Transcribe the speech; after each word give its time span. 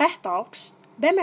Reh 0.00 0.16
Talks, 0.22 0.72
BEM 0.98 1.18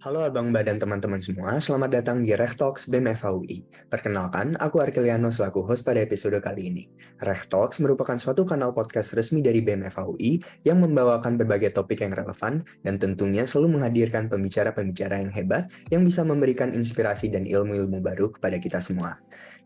Halo 0.00 0.24
Abang 0.24 0.48
Mbak 0.48 0.64
dan 0.64 0.80
teman-teman 0.80 1.20
semua, 1.20 1.60
selamat 1.60 2.00
datang 2.00 2.24
di 2.24 2.32
Reh 2.32 2.56
Talks 2.56 2.88
BEM 2.88 3.12
FAUI. 3.12 3.60
Perkenalkan, 3.92 4.56
aku 4.56 4.80
Arkeliano 4.80 5.28
selaku 5.28 5.60
host 5.60 5.84
pada 5.84 6.00
episode 6.00 6.40
kali 6.40 6.72
ini. 6.72 6.88
Reh 7.20 7.44
Talks 7.44 7.84
merupakan 7.84 8.16
suatu 8.16 8.48
kanal 8.48 8.72
podcast 8.72 9.12
resmi 9.12 9.44
dari 9.44 9.60
BEM 9.60 9.92
FAUI 9.92 10.40
yang 10.64 10.80
membawakan 10.80 11.36
berbagai 11.36 11.76
topik 11.76 12.00
yang 12.00 12.16
relevan 12.16 12.64
dan 12.80 12.96
tentunya 12.96 13.44
selalu 13.44 13.76
menghadirkan 13.76 14.32
pembicara-pembicara 14.32 15.20
yang 15.20 15.36
hebat 15.36 15.68
yang 15.92 16.00
bisa 16.08 16.24
memberikan 16.24 16.72
inspirasi 16.72 17.28
dan 17.28 17.44
ilmu-ilmu 17.44 18.00
baru 18.00 18.32
kepada 18.32 18.56
kita 18.56 18.80
semua. 18.80 19.20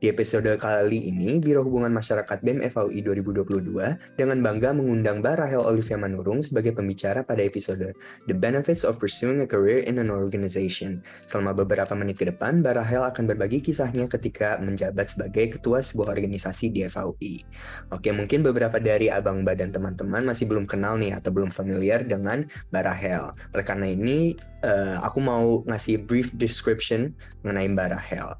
Di 0.04 0.12
episode 0.12 0.52
kali 0.60 1.00
ini, 1.08 1.40
Biro 1.40 1.64
Hubungan 1.64 1.88
Masyarakat 1.88 2.44
BEM 2.44 2.60
FAUI 2.68 3.00
2022 3.00 4.20
dengan 4.20 4.36
bangga 4.44 4.76
mengundang 4.76 5.24
Mbak 5.24 5.34
Rahel 5.40 5.64
Olivia 5.64 5.96
Manurung 5.96 6.44
sebagai 6.44 6.76
pembicara 6.76 7.24
pada 7.24 7.40
episode 7.40 7.96
The 8.28 8.36
Benefits 8.36 8.84
of 8.84 9.00
Pursuing 9.00 9.40
a 9.40 9.48
Career 9.48 9.80
in 9.88 9.96
an 9.96 10.12
Organization. 10.12 11.00
Selama 11.24 11.56
beberapa 11.56 11.96
menit 11.96 12.20
ke 12.20 12.28
depan, 12.28 12.60
Mbak 12.60 12.84
Rahel 12.84 13.00
akan 13.00 13.32
berbagi 13.32 13.64
kisahnya 13.64 14.04
ketika 14.04 14.60
menjabat 14.60 15.16
sebagai 15.16 15.56
ketua 15.56 15.80
sebuah 15.80 16.12
organisasi 16.12 16.68
di 16.68 16.84
FAUI. 16.84 17.40
Oke, 17.88 18.12
mungkin 18.12 18.44
beberapa 18.44 18.76
dari 18.76 19.08
abang 19.08 19.40
Mbak 19.40 19.56
dan 19.56 19.72
teman-teman 19.72 20.28
masih 20.28 20.44
belum 20.44 20.68
kenal 20.68 21.00
nih 21.00 21.16
atau 21.16 21.32
belum 21.32 21.48
familiar 21.48 22.04
dengan 22.04 22.44
Mbak 22.68 22.84
Rahel. 22.84 23.32
Oleh 23.56 23.64
karena 23.64 23.88
ini, 23.88 24.36
uh, 24.68 25.00
aku 25.00 25.24
mau 25.24 25.64
ngasih 25.64 26.04
brief 26.04 26.28
description 26.36 27.16
mengenai 27.40 27.72
Mbak 27.72 27.88
Rahel. 27.96 28.36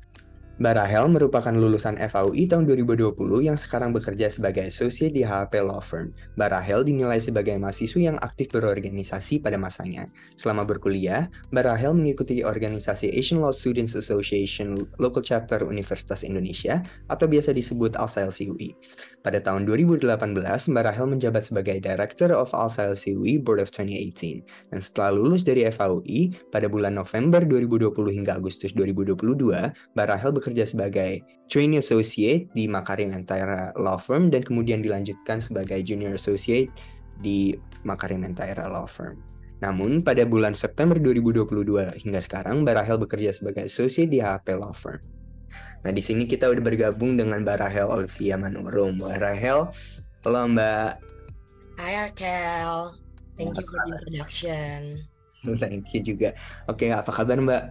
Mbak 0.55 0.75
Rahel 0.79 1.11
merupakan 1.11 1.51
lulusan 1.51 1.99
FAUI 1.99 2.47
tahun 2.47 2.71
2020 2.71 3.19
yang 3.43 3.59
sekarang 3.59 3.91
bekerja 3.91 4.31
sebagai 4.31 4.63
associate 4.63 5.11
di 5.11 5.27
HP 5.27 5.59
Law 5.59 5.83
Firm. 5.83 6.15
Mbak 6.39 6.51
Rahel 6.55 6.87
dinilai 6.87 7.19
sebagai 7.19 7.59
mahasiswa 7.59 7.99
yang 7.99 8.23
aktif 8.23 8.55
berorganisasi 8.55 9.43
pada 9.43 9.59
masanya. 9.59 10.07
Selama 10.39 10.63
berkuliah, 10.63 11.27
Mbak 11.51 11.65
Rahel 11.67 11.99
mengikuti 11.99 12.47
organisasi 12.47 13.11
Asian 13.19 13.43
Law 13.43 13.51
Students 13.51 13.99
Association 13.99 14.79
Local 15.03 15.27
Chapter 15.27 15.67
Universitas 15.67 16.23
Indonesia 16.23 16.87
atau 17.11 17.27
biasa 17.27 17.51
disebut 17.51 17.99
ALSA-LCUI. 17.99 18.79
Pada 19.27 19.43
tahun 19.43 19.67
2018, 19.67 20.07
Mbak 20.71 20.85
Rahel 20.87 21.07
menjabat 21.19 21.51
sebagai 21.51 21.83
Director 21.83 22.31
of 22.31 22.55
ALSA-LCUI 22.55 23.43
Board 23.43 23.59
of 23.59 23.75
2018. 23.75 24.71
Dan 24.71 24.79
setelah 24.79 25.19
lulus 25.19 25.43
dari 25.43 25.67
FAUI, 25.67 26.31
pada 26.55 26.71
bulan 26.71 26.95
November 26.95 27.43
2020 27.43 27.91
hingga 28.23 28.39
Agustus 28.39 28.71
2022, 28.71 29.99
Mbak 29.99 30.07
Rahel 30.07 30.44
bekerja 30.45 30.69
sebagai 30.69 31.25
trainee 31.49 31.81
associate 31.81 32.53
di 32.53 32.69
Makarim 32.69 33.17
Entire 33.17 33.73
Law 33.81 33.97
Firm 33.97 34.29
dan 34.29 34.45
kemudian 34.45 34.85
dilanjutkan 34.85 35.41
sebagai 35.41 35.81
junior 35.81 36.13
associate 36.13 36.69
di 37.25 37.57
Makarim 37.89 38.29
Entire 38.29 38.61
Law 38.69 38.85
Firm. 38.85 39.25
Namun 39.65 40.05
pada 40.05 40.29
bulan 40.29 40.53
September 40.53 41.01
2022 41.01 41.97
hingga 42.05 42.21
sekarang 42.21 42.69
Mbak 42.69 42.75
Rahel 42.77 43.01
bekerja 43.01 43.33
sebagai 43.33 43.65
associate 43.65 44.13
di 44.13 44.21
HP 44.21 44.53
Law 44.61 44.77
Firm. 44.77 45.01
Nah 45.81 45.89
di 45.89 46.05
sini 46.05 46.29
kita 46.29 46.53
udah 46.53 46.61
bergabung 46.61 47.17
dengan 47.17 47.41
Mbak 47.41 47.57
Rahel 47.65 47.89
Olivia 47.89 48.37
Manurung. 48.37 49.01
Mbak 49.01 49.17
Rahel, 49.25 49.73
halo 50.29 50.41
Mbak. 50.53 50.93
Hai 51.81 51.95
Arkel, 52.05 52.93
thank 53.41 53.57
you 53.57 53.65
for 53.65 53.81
the 53.89 53.97
introduction. 53.97 55.01
Thank 55.61 55.93
you 55.93 56.01
juga. 56.01 56.33
Oke, 56.65 56.89
apa 56.89 57.13
kabar 57.13 57.37
Mbak? 57.37 57.63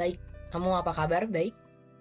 Baik, 0.00 0.16
kamu 0.48 0.80
apa 0.80 0.96
kabar? 0.96 1.28
Baik. 1.28 1.52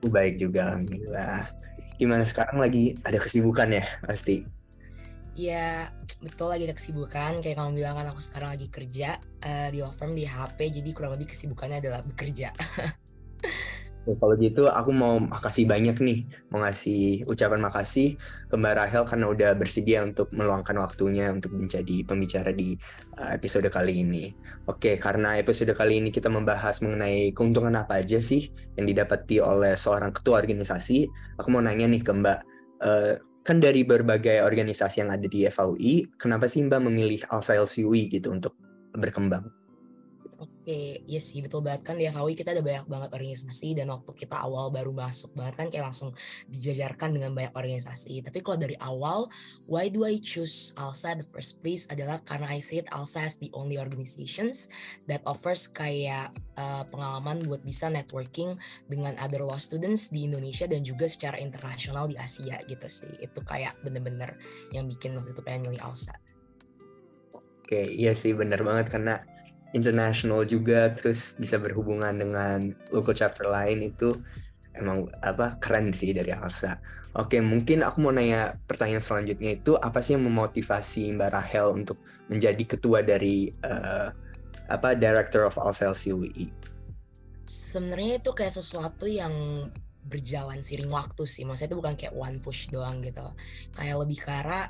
Baik 0.07 0.39
juga, 0.39 0.71
alhamdulillah. 0.71 1.51
Gimana 1.99 2.23
sekarang 2.23 2.63
lagi 2.63 2.95
ada 3.03 3.19
kesibukan 3.19 3.67
ya 3.75 3.83
pasti? 4.07 4.47
Ya 5.35 5.91
betul 6.23 6.51
lagi 6.51 6.67
ada 6.67 6.75
kesibukan. 6.75 7.43
Kayak 7.43 7.59
kamu 7.59 7.83
bilang 7.83 7.95
kan 7.99 8.07
aku 8.07 8.23
sekarang 8.23 8.55
lagi 8.55 8.71
kerja 8.71 9.19
uh, 9.43 9.67
di 9.71 9.83
law 9.83 9.91
firm 9.91 10.15
di 10.15 10.23
HP, 10.23 10.71
jadi 10.79 10.89
kurang 10.95 11.19
lebih 11.19 11.31
kesibukannya 11.31 11.83
adalah 11.83 11.99
bekerja. 12.03 12.55
Kalau 14.07 14.33
gitu 14.39 14.65
aku 14.65 14.89
mau 14.95 15.19
makasih 15.21 15.69
banyak 15.69 15.99
nih, 16.01 16.19
mau 16.49 16.63
ngasih 16.65 17.27
ucapan 17.29 17.61
makasih 17.61 18.17
ke 18.49 18.55
Mbak 18.57 18.73
Rahel 18.79 19.03
karena 19.05 19.25
udah 19.29 19.51
bersedia 19.53 20.01
untuk 20.01 20.31
meluangkan 20.33 20.73
waktunya 20.81 21.29
untuk 21.29 21.53
menjadi 21.53 22.07
pembicara 22.07 22.49
di 22.49 22.73
uh, 23.19 23.35
episode 23.35 23.67
kali 23.69 24.01
ini. 24.01 24.33
Oke, 24.65 24.97
karena 24.97 25.37
episode 25.37 25.69
kali 25.77 26.01
ini 26.01 26.09
kita 26.09 26.31
membahas 26.31 26.81
mengenai 26.81 27.35
keuntungan 27.37 27.75
apa 27.77 28.01
aja 28.01 28.17
sih 28.17 28.49
yang 28.79 28.89
didapati 28.89 29.43
oleh 29.43 29.77
seorang 29.77 30.09
ketua 30.15 30.41
organisasi. 30.41 31.05
Aku 31.37 31.53
mau 31.53 31.61
nanya 31.61 31.85
nih 31.85 32.01
ke 32.01 32.09
Mbak, 32.09 32.39
uh, 32.81 33.13
kan 33.45 33.57
dari 33.61 33.85
berbagai 33.85 34.41
organisasi 34.41 35.05
yang 35.05 35.13
ada 35.13 35.27
di 35.27 35.45
FAUI, 35.45 36.17
kenapa 36.17 36.49
sih 36.49 36.65
Mbak 36.65 36.81
memilih 36.81 37.21
Alsa 37.29 37.57
LCUI 37.57 38.09
gitu 38.09 38.33
untuk 38.33 38.57
berkembang? 38.97 39.58
Oke, 40.69 41.01
iya 41.09 41.17
sih 41.17 41.41
betul 41.41 41.65
banget 41.65 41.81
kan 41.81 41.97
di 41.97 42.05
FAUI 42.05 42.37
kita 42.37 42.53
ada 42.53 42.61
banyak 42.61 42.85
banget 42.85 43.09
organisasi 43.09 43.73
dan 43.73 43.89
waktu 43.89 44.13
kita 44.13 44.37
awal 44.37 44.69
baru 44.69 44.93
masuk 44.93 45.33
banget 45.33 45.57
kan 45.57 45.67
kayak 45.73 45.89
langsung 45.89 46.13
dijajarkan 46.45 47.09
dengan 47.09 47.33
banyak 47.33 47.57
organisasi. 47.57 48.21
Tapi 48.21 48.37
kalau 48.45 48.61
dari 48.61 48.77
awal, 48.77 49.25
why 49.65 49.89
do 49.89 50.05
I 50.05 50.21
choose 50.21 50.77
ALSA 50.77 51.25
the 51.25 51.27
first 51.33 51.65
place 51.65 51.89
adalah 51.89 52.21
karena 52.21 52.53
I 52.53 52.61
it 52.61 52.85
ALSA 52.93 53.25
as 53.25 53.41
the 53.41 53.49
only 53.57 53.81
organizations 53.81 54.69
that 55.09 55.25
offers 55.25 55.65
kayak 55.65 56.37
uh, 56.53 56.85
pengalaman 56.85 57.41
buat 57.49 57.65
bisa 57.65 57.89
networking 57.89 58.53
dengan 58.85 59.17
other 59.25 59.41
law 59.41 59.57
students 59.57 60.13
di 60.13 60.29
Indonesia 60.29 60.69
dan 60.69 60.85
juga 60.85 61.09
secara 61.09 61.41
internasional 61.41 62.05
di 62.05 62.13
Asia 62.13 62.61
gitu 62.69 62.85
sih. 62.85 63.09
Itu 63.17 63.41
kayak 63.41 63.73
bener-bener 63.81 64.37
yang 64.69 64.85
bikin 64.85 65.17
waktu 65.17 65.33
itu 65.33 65.41
pengen 65.41 65.73
milih 65.73 65.81
ALSA. 65.81 66.13
Oke, 67.33 67.89
iya 67.89 68.13
sih 68.13 68.37
bener 68.37 68.61
banget 68.61 68.93
karena 68.93 69.25
international 69.73 70.45
juga 70.49 70.89
terus 70.97 71.37
bisa 71.37 71.61
berhubungan 71.61 72.15
dengan 72.17 72.73
local 72.89 73.13
chapter 73.13 73.45
lain 73.45 73.85
itu 73.85 74.17
emang 74.73 75.09
apa 75.21 75.57
keren 75.61 75.93
sih 75.93 76.15
dari 76.15 76.33
Alsa. 76.33 76.79
Oke, 77.17 77.41
mungkin 77.41 77.81
aku 77.81 78.05
mau 78.05 78.13
nanya 78.13 78.53
pertanyaan 78.69 79.01
selanjutnya 79.01 79.57
itu 79.57 79.73
apa 79.81 79.97
sih 79.97 80.13
yang 80.13 80.29
memotivasi 80.29 81.09
Mbak 81.17 81.29
Rahel 81.33 81.67
untuk 81.73 81.97
menjadi 82.29 82.63
ketua 82.77 83.01
dari 83.01 83.49
uh, 83.65 84.13
apa 84.69 84.93
Director 84.93 85.49
of 85.49 85.57
Alsa 85.57 85.89
LCUI? 85.89 86.53
Sebenarnya 87.49 88.21
itu 88.21 88.29
kayak 88.29 88.53
sesuatu 88.53 89.09
yang 89.09 89.33
berjalan 90.05 90.61
sering 90.61 90.89
waktu 90.93 91.25
sih. 91.25 91.49
Maksudnya 91.49 91.73
itu 91.73 91.79
bukan 91.81 91.95
kayak 91.97 92.13
one 92.13 92.37
push 92.45 92.69
doang 92.69 93.01
gitu. 93.01 93.25
Kayak 93.73 94.05
lebih 94.05 94.17
ke 94.21 94.29
arah 94.29 94.69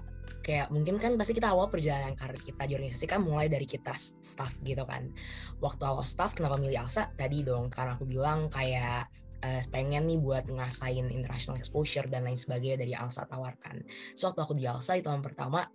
kayak 0.50 0.74
mungkin 0.74 0.98
kan 0.98 1.14
pasti 1.14 1.38
kita 1.38 1.54
awal 1.54 1.70
perjalanan 1.70 2.18
karir 2.18 2.42
kita 2.42 2.66
di 2.66 2.74
organisasi 2.74 3.06
kan 3.06 3.22
mulai 3.22 3.46
dari 3.46 3.70
kita 3.70 3.94
staff 3.94 4.58
gitu 4.66 4.82
kan. 4.82 5.14
Waktu 5.62 5.84
awal 5.86 6.02
staff 6.02 6.34
kenapa 6.34 6.58
milih 6.58 6.90
Alsa 6.90 7.14
tadi 7.14 7.46
dong 7.46 7.70
karena 7.70 7.94
aku 7.94 8.10
bilang 8.10 8.50
kayak 8.50 9.14
uh, 9.46 9.62
pengen 9.70 10.10
nih 10.10 10.18
buat 10.18 10.50
ngerasain 10.50 11.06
international 11.06 11.62
exposure 11.62 12.10
dan 12.10 12.26
lain 12.26 12.34
sebagainya 12.34 12.82
dari 12.82 12.98
Alsa 12.98 13.30
tawarkan. 13.30 13.86
So 14.18 14.34
waktu 14.34 14.42
aku 14.42 14.58
di 14.58 14.66
Alsa 14.66 14.98
di 14.98 15.06
tahun 15.06 15.22
pertama 15.22 15.70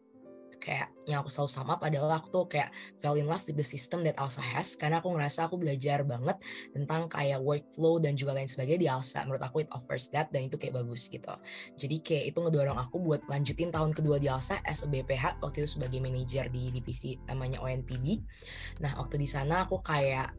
kayak 0.64 0.88
yang 1.04 1.20
aku 1.20 1.28
selalu 1.28 1.50
sama 1.52 1.76
adalah 1.84 2.16
aku 2.24 2.32
tuh 2.32 2.44
kayak 2.48 2.72
fell 2.96 3.20
in 3.20 3.28
love 3.28 3.44
with 3.44 3.60
the 3.60 3.66
system 3.66 4.00
that 4.00 4.16
Alsa 4.16 4.40
has 4.40 4.72
karena 4.80 5.04
aku 5.04 5.12
ngerasa 5.12 5.44
aku 5.52 5.60
belajar 5.60 6.00
banget 6.08 6.40
tentang 6.72 7.12
kayak 7.12 7.44
workflow 7.44 8.00
dan 8.00 8.16
juga 8.16 8.32
lain 8.32 8.48
sebagainya 8.48 8.80
di 8.80 8.88
Alsa 8.88 9.20
menurut 9.28 9.44
aku 9.44 9.68
it 9.68 9.70
offers 9.76 10.08
that 10.16 10.32
dan 10.32 10.48
itu 10.48 10.56
kayak 10.56 10.80
bagus 10.80 11.12
gitu. 11.12 11.36
Jadi 11.76 12.00
kayak 12.00 12.24
itu 12.32 12.38
ngedorong 12.40 12.80
aku 12.80 12.96
buat 13.04 13.20
lanjutin 13.28 13.68
tahun 13.68 13.92
kedua 13.92 14.16
di 14.16 14.32
Alsa 14.32 14.64
as 14.64 14.80
a 14.80 14.88
BPH 14.88 15.44
waktu 15.44 15.60
itu 15.60 15.76
sebagai 15.76 16.00
manager 16.00 16.48
di 16.48 16.72
divisi 16.72 17.20
namanya 17.28 17.60
ONPD 17.60 18.06
nah 18.80 18.94
waktu 18.96 19.20
di 19.20 19.28
sana 19.28 19.66
aku 19.66 19.82
kayak 19.84 20.32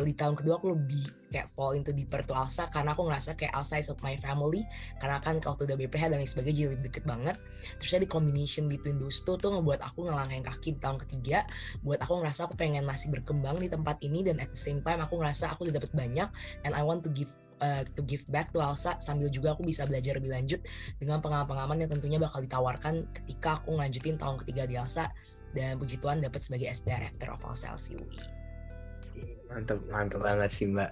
di 0.00 0.14
tahun 0.16 0.34
kedua 0.40 0.56
aku 0.56 0.72
lebih 0.72 1.04
kayak 1.30 1.52
fall 1.52 1.76
into 1.76 1.92
deeper 1.92 2.24
to 2.24 2.32
Alsa 2.32 2.66
karena 2.72 2.96
aku 2.96 3.06
ngerasa 3.06 3.36
kayak 3.36 3.52
Alsa 3.52 3.76
is 3.76 3.92
of 3.92 4.00
my 4.00 4.16
family. 4.18 4.64
Karena 4.98 5.20
kan 5.20 5.38
kalau 5.38 5.60
udah 5.60 5.76
BPH 5.76 6.10
dan 6.10 6.18
lain 6.18 6.28
sebagainya 6.28 6.56
jadi 6.56 6.68
lebih 6.74 6.84
deket 6.90 7.04
banget. 7.04 7.36
Terus 7.78 8.00
di 8.00 8.08
combination 8.08 8.66
between 8.66 8.96
those 8.96 9.20
two 9.22 9.36
tuh 9.36 9.52
ngebuat 9.52 9.84
aku 9.84 10.08
ngelangkain 10.08 10.42
kaki 10.42 10.76
di 10.76 10.80
tahun 10.80 10.98
ketiga. 11.06 11.44
Buat 11.84 12.00
aku 12.02 12.24
ngerasa 12.24 12.48
aku 12.48 12.54
pengen 12.56 12.88
masih 12.88 13.12
berkembang 13.12 13.60
di 13.60 13.68
tempat 13.68 14.00
ini 14.00 14.24
dan 14.24 14.40
at 14.40 14.50
the 14.50 14.60
same 14.60 14.80
time 14.80 15.04
aku 15.04 15.20
ngerasa 15.20 15.52
aku 15.52 15.68
udah 15.68 15.76
dapet 15.76 15.92
banyak 15.92 16.28
and 16.64 16.72
I 16.72 16.82
want 16.82 17.04
to 17.04 17.10
give 17.12 17.30
uh, 17.60 17.84
to 17.94 18.00
give 18.02 18.24
back 18.32 18.50
to 18.56 18.58
Alsa 18.58 18.98
sambil 18.98 19.28
juga 19.28 19.52
aku 19.52 19.62
bisa 19.62 19.84
belajar 19.84 20.16
lebih 20.16 20.32
lanjut 20.32 20.60
dengan 20.96 21.20
pengalaman-pengalaman 21.20 21.84
yang 21.86 21.90
tentunya 21.92 22.18
bakal 22.18 22.40
ditawarkan 22.40 23.06
ketika 23.12 23.60
aku 23.60 23.76
ngelanjutin 23.76 24.16
tahun 24.16 24.40
ketiga 24.42 24.64
di 24.64 24.74
Alsa 24.80 25.12
dan 25.52 25.76
puji 25.76 26.00
Tuhan 26.00 26.24
dapat 26.24 26.40
sebagai 26.40 26.70
S 26.72 26.82
Director 26.86 27.36
of 27.36 27.42
Alsa 27.44 27.74
LCUI 27.76 28.39
mantap 29.50 29.78
mantap 29.90 30.20
banget 30.22 30.50
sih 30.52 30.66
mbak. 30.70 30.90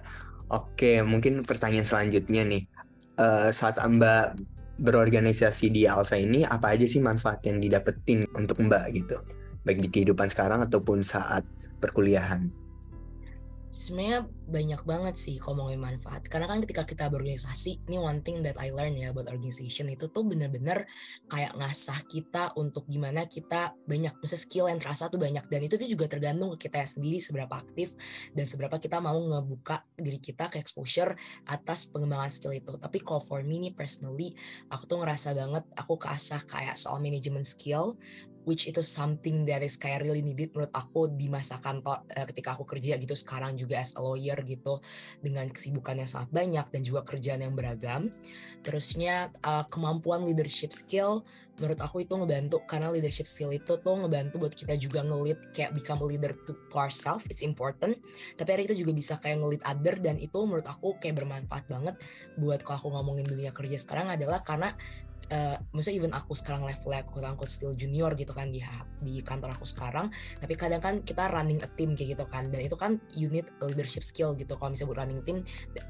Oke 0.49 1.01
mungkin 1.05 1.45
pertanyaan 1.45 1.87
selanjutnya 1.87 2.43
nih. 2.45 2.63
Uh, 3.19 3.51
saat 3.51 3.75
mbak 3.79 4.39
berorganisasi 4.79 5.67
di 5.75 5.83
Alsa 5.83 6.15
ini 6.15 6.47
apa 6.47 6.71
aja 6.71 6.87
sih 6.87 7.03
manfaat 7.03 7.43
yang 7.43 7.59
didapetin 7.59 8.25
untuk 8.35 8.63
mbak 8.63 8.95
gitu? 8.95 9.19
Baik 9.67 9.83
di 9.83 9.89
kehidupan 9.91 10.31
sekarang 10.31 10.63
ataupun 10.63 11.03
saat 11.03 11.43
perkuliahan 11.83 12.47
Sebenarnya 13.69 14.25
banyak 14.49 14.81
banget 14.81 15.15
sih 15.21 15.37
kalau 15.37 15.61
ngomongin 15.61 15.77
manfaat. 15.77 16.25
Karena 16.25 16.49
kan 16.49 16.57
ketika 16.65 16.89
kita 16.89 17.05
berorganisasi, 17.05 17.85
ini 17.85 18.01
one 18.01 18.25
thing 18.25 18.41
that 18.41 18.57
I 18.57 18.73
learn 18.73 18.97
ya 18.97 19.13
about 19.13 19.29
organization 19.29 19.93
itu 19.93 20.09
tuh 20.09 20.25
bener-bener 20.25 20.89
kayak 21.29 21.53
ngasah 21.53 22.01
kita 22.09 22.57
untuk 22.57 22.89
gimana 22.89 23.29
kita 23.29 23.77
banyak, 23.85 24.17
misalnya 24.17 24.41
skill 24.41 24.65
yang 24.73 24.81
terasa 24.81 25.05
tuh 25.13 25.21
banyak. 25.21 25.45
Dan 25.53 25.69
itu 25.69 25.77
juga 25.85 26.09
tergantung 26.09 26.49
ke 26.57 26.65
kita 26.65 26.81
sendiri 26.81 27.21
seberapa 27.21 27.61
aktif 27.61 27.93
dan 28.33 28.49
seberapa 28.49 28.81
kita 28.81 28.97
mau 28.97 29.21
ngebuka 29.21 29.85
diri 30.01 30.17
kita 30.17 30.49
ke 30.49 30.57
exposure 30.57 31.13
atas 31.45 31.85
pengembangan 31.93 32.33
skill 32.33 32.57
itu. 32.57 32.73
Tapi 32.73 33.05
kalau 33.05 33.21
for 33.21 33.45
me 33.45 33.69
nih 33.69 33.77
personally, 33.77 34.33
aku 34.73 34.89
tuh 34.89 34.97
ngerasa 34.97 35.37
banget 35.37 35.61
aku 35.77 35.93
keasah 36.01 36.41
kayak 36.49 36.73
soal 36.73 36.97
management 36.97 37.45
skill, 37.45 38.01
which 38.47 38.67
itu 38.67 38.79
something 38.83 39.43
that 39.47 39.63
is 39.63 39.75
kayak 39.75 40.03
really 40.03 40.23
needed 40.23 40.51
menurut 40.55 40.71
aku 40.71 41.11
di 41.11 41.27
masa 41.27 41.59
kantor 41.59 42.03
uh, 42.13 42.25
ketika 42.29 42.55
aku 42.55 42.63
kerja 42.67 42.95
gitu 42.99 43.15
sekarang 43.15 43.55
juga 43.55 43.79
as 43.79 43.95
a 43.95 44.01
lawyer 44.01 44.37
gitu 44.47 44.79
dengan 45.19 45.47
kesibukan 45.51 45.99
yang 45.99 46.09
sangat 46.09 46.29
banyak 46.31 46.65
dan 46.71 46.81
juga 46.83 47.01
kerjaan 47.03 47.43
yang 47.43 47.53
beragam. 47.55 48.11
Terusnya 48.63 49.31
uh, 49.43 49.63
kemampuan 49.67 50.23
leadership 50.27 50.75
skill 50.75 51.23
menurut 51.59 51.79
aku 51.83 52.07
itu 52.07 52.15
ngebantu 52.15 52.63
karena 52.63 52.87
leadership 52.89 53.27
skill 53.27 53.51
itu 53.51 53.75
tuh 53.83 53.95
ngebantu 53.99 54.39
buat 54.39 54.55
kita 54.55 54.79
juga 54.79 55.03
ngelit 55.03 55.51
kayak 55.51 55.75
become 55.75 55.99
a 55.99 56.07
leader 56.07 56.31
to, 56.47 56.55
to 56.55 56.75
ourselves 56.79 57.27
it's 57.27 57.43
important 57.43 57.99
tapi 58.39 58.49
hari 58.55 58.63
kita 58.65 58.79
juga 58.79 58.95
bisa 58.95 59.19
kayak 59.19 59.43
ngelit 59.43 59.61
other 59.67 59.99
dan 59.99 60.15
itu 60.15 60.39
menurut 60.47 60.65
aku 60.65 60.95
kayak 60.97 61.19
bermanfaat 61.19 61.67
banget 61.67 61.95
buat 62.39 62.63
kalau 62.63 62.79
aku 62.79 62.89
ngomongin 62.95 63.27
dunia 63.27 63.51
kerja 63.51 63.75
sekarang 63.75 64.07
adalah 64.07 64.39
karena 64.41 64.71
uh, 65.31 65.57
maksudnya 65.73 65.97
even 66.01 66.13
aku 66.13 66.33
sekarang 66.35 66.65
levelnya 66.65 67.05
aku 67.05 67.21
angkut 67.21 67.49
still 67.49 67.73
junior 67.73 68.13
gitu 68.17 68.33
kan 68.33 68.49
di 68.49 68.61
di 69.01 69.21
kantor 69.21 69.55
aku 69.55 69.65
sekarang 69.65 70.09
tapi 70.41 70.53
kadang 70.57 70.81
kan 70.81 70.95
kita 71.05 71.29
running 71.29 71.61
a 71.61 71.69
team 71.77 71.93
kayak 71.93 72.17
gitu 72.17 72.25
kan. 72.29 72.49
Dan 72.49 72.65
itu 72.65 72.75
kan 72.75 72.97
unit 73.13 73.49
leadership 73.61 74.05
skill 74.05 74.33
gitu. 74.35 74.57
Kalau 74.57 74.73
misalnya 74.73 74.89
buat 74.91 74.99
running 75.05 75.21
team 75.23 75.37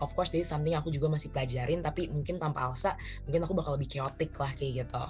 of 0.04 0.12
course 0.14 0.32
this 0.32 0.52
something 0.52 0.76
aku 0.76 0.92
juga 0.92 1.12
masih 1.12 1.32
pelajarin 1.32 1.80
tapi 1.84 2.12
mungkin 2.12 2.38
tanpa 2.38 2.68
Alsa 2.68 2.96
mungkin 3.26 3.44
aku 3.48 3.54
bakal 3.56 3.76
lebih 3.80 3.90
chaotic 3.90 4.36
lah 4.38 4.52
kayak 4.56 4.86
gitu. 4.86 5.04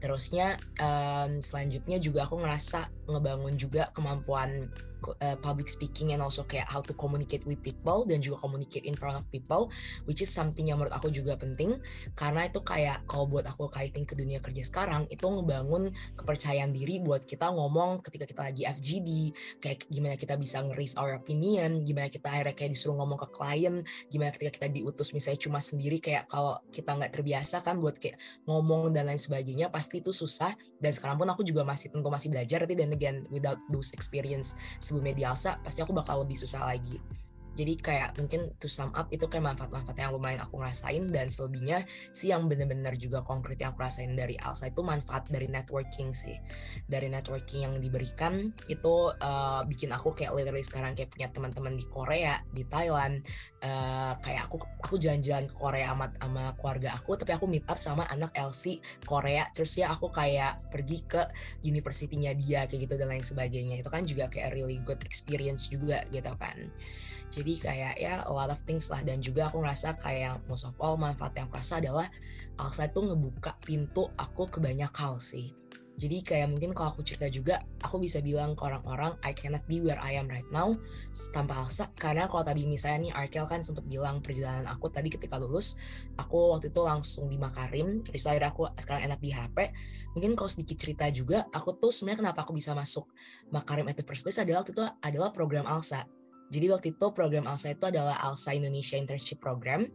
Terusnya 0.00 0.56
um, 0.80 1.38
selanjutnya 1.38 1.98
juga 2.00 2.26
aku 2.26 2.40
ngerasa 2.40 3.08
ngebangun 3.08 3.54
juga 3.60 3.92
kemampuan 3.92 4.72
uh, 5.02 5.36
public 5.42 5.66
speaking 5.66 6.14
and 6.14 6.20
also 6.22 6.46
kayak 6.46 6.68
how 6.70 6.80
to 6.80 6.94
communicate 6.94 7.42
with 7.44 7.60
people 7.60 8.06
dan 8.06 8.22
juga 8.22 8.40
communicate 8.40 8.86
in 8.86 8.94
front 8.94 9.18
of 9.18 9.24
people 9.34 9.68
which 10.06 10.22
is 10.22 10.30
something 10.30 10.70
yang 10.70 10.78
menurut 10.78 10.94
aku 10.94 11.10
juga 11.10 11.34
penting. 11.34 11.76
Karena 12.14 12.46
itu 12.46 12.60
kayak 12.62 13.04
kalau 13.10 13.26
buat 13.26 13.44
aku 13.48 13.68
kaitin 13.68 14.06
ke 14.06 14.14
dunia 14.16 14.38
kerja 14.38 14.62
sekarang 14.64 15.06
itu 15.10 15.24
ngebangun 15.24 15.92
kepercayaan 16.14 16.70
diri 16.72 17.02
buat 17.02 17.26
kita 17.26 17.50
ngomong 17.50 18.00
ketika 18.06 18.24
kita 18.28 18.40
lagi 18.46 18.62
FGD 18.64 19.08
kayak 19.60 19.86
gimana 19.90 20.14
kita 20.14 20.34
bisa 20.38 20.62
nge 20.62 20.96
our 20.96 21.16
opinion 21.18 21.82
gimana 21.82 22.08
kita 22.08 22.28
akhirnya 22.30 22.54
kayak 22.54 22.70
disuruh 22.76 23.00
ngomong 23.00 23.18
ke 23.20 23.28
klien 23.32 23.74
gimana 24.10 24.30
ketika 24.34 24.62
kita 24.62 24.68
diutus 24.70 25.10
misalnya 25.16 25.40
cuma 25.40 25.58
sendiri 25.58 25.98
kayak 25.98 26.28
kalau 26.28 26.58
kita 26.70 26.90
nggak 26.94 27.12
terbiasa 27.14 27.62
kan 27.64 27.78
buat 27.78 27.96
kayak 27.98 28.18
ngomong 28.44 28.92
dan 28.92 29.08
lain 29.08 29.20
sebagainya 29.20 29.70
pasti 29.72 30.04
itu 30.04 30.12
susah. 30.12 30.52
Dan 30.84 30.92
sekarang 30.92 31.16
pun 31.16 31.28
aku 31.32 31.40
juga 31.40 31.64
masih 31.64 31.88
tentu 31.88 32.12
masih 32.12 32.28
belajar 32.28 32.60
tapi 32.60 32.76
dan 32.76 32.92
again 32.92 33.24
without 33.32 33.56
those 33.72 33.96
experience 33.96 34.52
sebelum 34.94 35.10
media 35.10 35.34
alsa 35.34 35.58
pasti 35.58 35.82
aku 35.82 35.90
bakal 35.90 36.22
lebih 36.22 36.38
susah 36.38 36.70
lagi 36.70 37.02
jadi 37.54 37.74
kayak 37.78 38.10
mungkin 38.18 38.50
to 38.58 38.66
sum 38.66 38.90
up 38.98 39.06
itu 39.14 39.30
kayak 39.30 39.54
manfaat-manfaat 39.54 39.94
yang 39.94 40.12
lumayan 40.14 40.42
aku 40.42 40.58
ngerasain 40.58 41.06
dan 41.10 41.30
selebihnya 41.30 41.86
sih 42.10 42.34
yang 42.34 42.50
bener-bener 42.50 42.98
juga 42.98 43.22
konkret 43.22 43.58
yang 43.62 43.72
aku 43.74 43.86
rasain 43.86 44.12
dari 44.18 44.34
Alsa 44.42 44.70
itu 44.70 44.82
manfaat 44.82 45.30
dari 45.30 45.46
networking 45.46 46.10
sih. 46.10 46.34
Dari 46.90 47.06
networking 47.06 47.66
yang 47.70 47.74
diberikan 47.78 48.50
itu 48.66 49.14
uh, 49.14 49.62
bikin 49.64 49.94
aku 49.94 50.12
kayak 50.12 50.34
literally 50.34 50.66
sekarang 50.66 50.98
kayak 50.98 51.14
punya 51.14 51.30
teman-teman 51.30 51.78
di 51.78 51.86
Korea, 51.86 52.42
di 52.50 52.66
Thailand. 52.66 53.22
Uh, 53.64 54.12
kayak 54.20 54.50
aku 54.50 54.60
aku 54.84 55.00
jalan-jalan 55.00 55.48
ke 55.48 55.54
Korea 55.56 55.88
sama, 55.96 56.12
sama 56.20 56.44
keluarga 56.60 57.00
aku 57.00 57.16
tapi 57.16 57.32
aku 57.32 57.48
meet 57.48 57.64
up 57.64 57.80
sama 57.80 58.04
anak 58.12 58.36
LC 58.36 58.76
Korea 59.08 59.48
terus 59.56 59.72
ya 59.80 59.88
aku 59.88 60.12
kayak 60.12 60.68
pergi 60.68 61.00
ke 61.08 61.24
universitinya 61.64 62.36
dia 62.36 62.68
kayak 62.68 62.90
gitu 62.90 62.94
dan 63.00 63.08
lain 63.14 63.24
sebagainya. 63.24 63.80
Itu 63.80 63.88
kan 63.88 64.04
juga 64.04 64.28
kayak 64.28 64.52
really 64.52 64.82
good 64.84 65.00
experience 65.06 65.72
juga 65.72 66.04
gitu 66.12 66.34
kan 66.36 66.68
jadi 67.34 67.52
kayak 67.58 67.94
ya 67.98 68.14
a 68.22 68.32
lot 68.32 68.48
of 68.48 68.62
things 68.62 68.86
lah 68.86 69.02
dan 69.02 69.18
juga 69.18 69.50
aku 69.50 69.58
ngerasa 69.58 69.98
kayak 69.98 70.38
most 70.46 70.62
of 70.62 70.78
all 70.78 70.94
manfaat 70.94 71.34
yang 71.34 71.50
aku 71.50 71.58
rasa 71.58 71.82
adalah 71.82 72.06
Alsa 72.54 72.86
itu 72.86 73.02
ngebuka 73.02 73.58
pintu 73.66 74.06
aku 74.14 74.46
ke 74.46 74.62
banyak 74.62 74.90
hal 74.94 75.18
sih 75.18 75.50
jadi 75.94 76.26
kayak 76.26 76.50
mungkin 76.50 76.74
kalau 76.74 76.90
aku 76.90 77.06
cerita 77.06 77.30
juga, 77.30 77.62
aku 77.78 78.02
bisa 78.02 78.18
bilang 78.18 78.58
ke 78.58 78.66
orang-orang 78.66 79.14
I 79.22 79.30
cannot 79.30 79.62
be 79.70 79.78
where 79.78 79.98
I 80.02 80.18
am 80.18 80.26
right 80.26 80.46
now 80.50 80.74
tanpa 81.30 81.62
Alsa. 81.62 81.86
Karena 81.94 82.26
kalau 82.26 82.42
tadi 82.42 82.66
misalnya 82.66 83.10
nih 83.10 83.12
Arkel 83.14 83.46
kan 83.46 83.62
sempat 83.62 83.86
bilang 83.86 84.18
perjalanan 84.18 84.66
aku 84.66 84.90
tadi 84.90 85.06
ketika 85.06 85.38
lulus, 85.38 85.78
aku 86.18 86.58
waktu 86.58 86.74
itu 86.74 86.82
langsung 86.82 87.30
di 87.30 87.38
Makarim, 87.38 88.02
terus 88.02 88.26
akhirnya 88.26 88.50
aku 88.50 88.66
sekarang 88.74 89.06
enak 89.06 89.20
di 89.22 89.30
HP. 89.30 89.58
Mungkin 90.18 90.34
kalau 90.34 90.50
sedikit 90.50 90.82
cerita 90.82 91.06
juga, 91.14 91.46
aku 91.54 91.78
tuh 91.78 91.94
sebenarnya 91.94 92.26
kenapa 92.26 92.42
aku 92.42 92.58
bisa 92.58 92.74
masuk 92.74 93.06
Makarim 93.54 93.86
at 93.86 93.94
the 93.94 94.02
first 94.02 94.26
place 94.26 94.42
adalah 94.42 94.66
waktu 94.66 94.74
itu 94.74 94.82
adalah 94.98 95.30
program 95.30 95.62
Alsa. 95.62 96.10
Jadi 96.52 96.66
waktu 96.70 96.86
itu 96.94 97.06
program 97.16 97.48
ALSA 97.48 97.74
itu 97.74 97.84
adalah 97.88 98.20
ALSA 98.20 98.56
Indonesia 98.56 98.96
Internship 99.00 99.40
Program. 99.40 99.88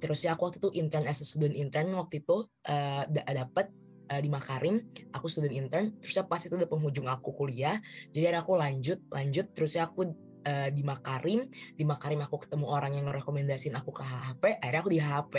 Terus 0.00 0.24
ya 0.24 0.34
aku 0.34 0.48
waktu 0.48 0.58
itu 0.58 0.70
intern 0.80 1.04
as 1.04 1.20
a 1.20 1.26
student 1.26 1.54
intern 1.54 1.92
waktu 1.92 2.24
itu 2.24 2.48
uh, 2.66 3.02
dapat 3.10 3.68
uh, 4.08 4.18
eh, 4.18 4.20
di 4.24 4.30
Makarim, 4.32 4.80
aku 5.12 5.28
student 5.28 5.54
intern. 5.54 5.92
Terus 6.00 6.18
ya 6.18 6.24
pas 6.24 6.40
itu 6.40 6.56
udah 6.56 6.68
penghujung 6.68 7.06
aku 7.06 7.36
kuliah, 7.36 7.76
jadi 8.10 8.40
aku 8.40 8.56
lanjut, 8.56 8.98
lanjut. 9.12 9.52
Terus 9.52 9.76
ya 9.76 9.86
aku 9.86 10.08
uh, 10.48 10.68
di 10.72 10.82
Makarim, 10.82 11.46
di 11.76 11.84
Makarim 11.84 12.24
aku 12.24 12.42
ketemu 12.48 12.66
orang 12.66 12.96
yang 12.96 13.06
merekomendasiin 13.06 13.76
aku 13.76 13.92
ke 13.92 14.02
HP, 14.02 14.58
akhirnya 14.58 14.80
aku 14.80 14.90
di 14.90 15.00
HP. 15.00 15.34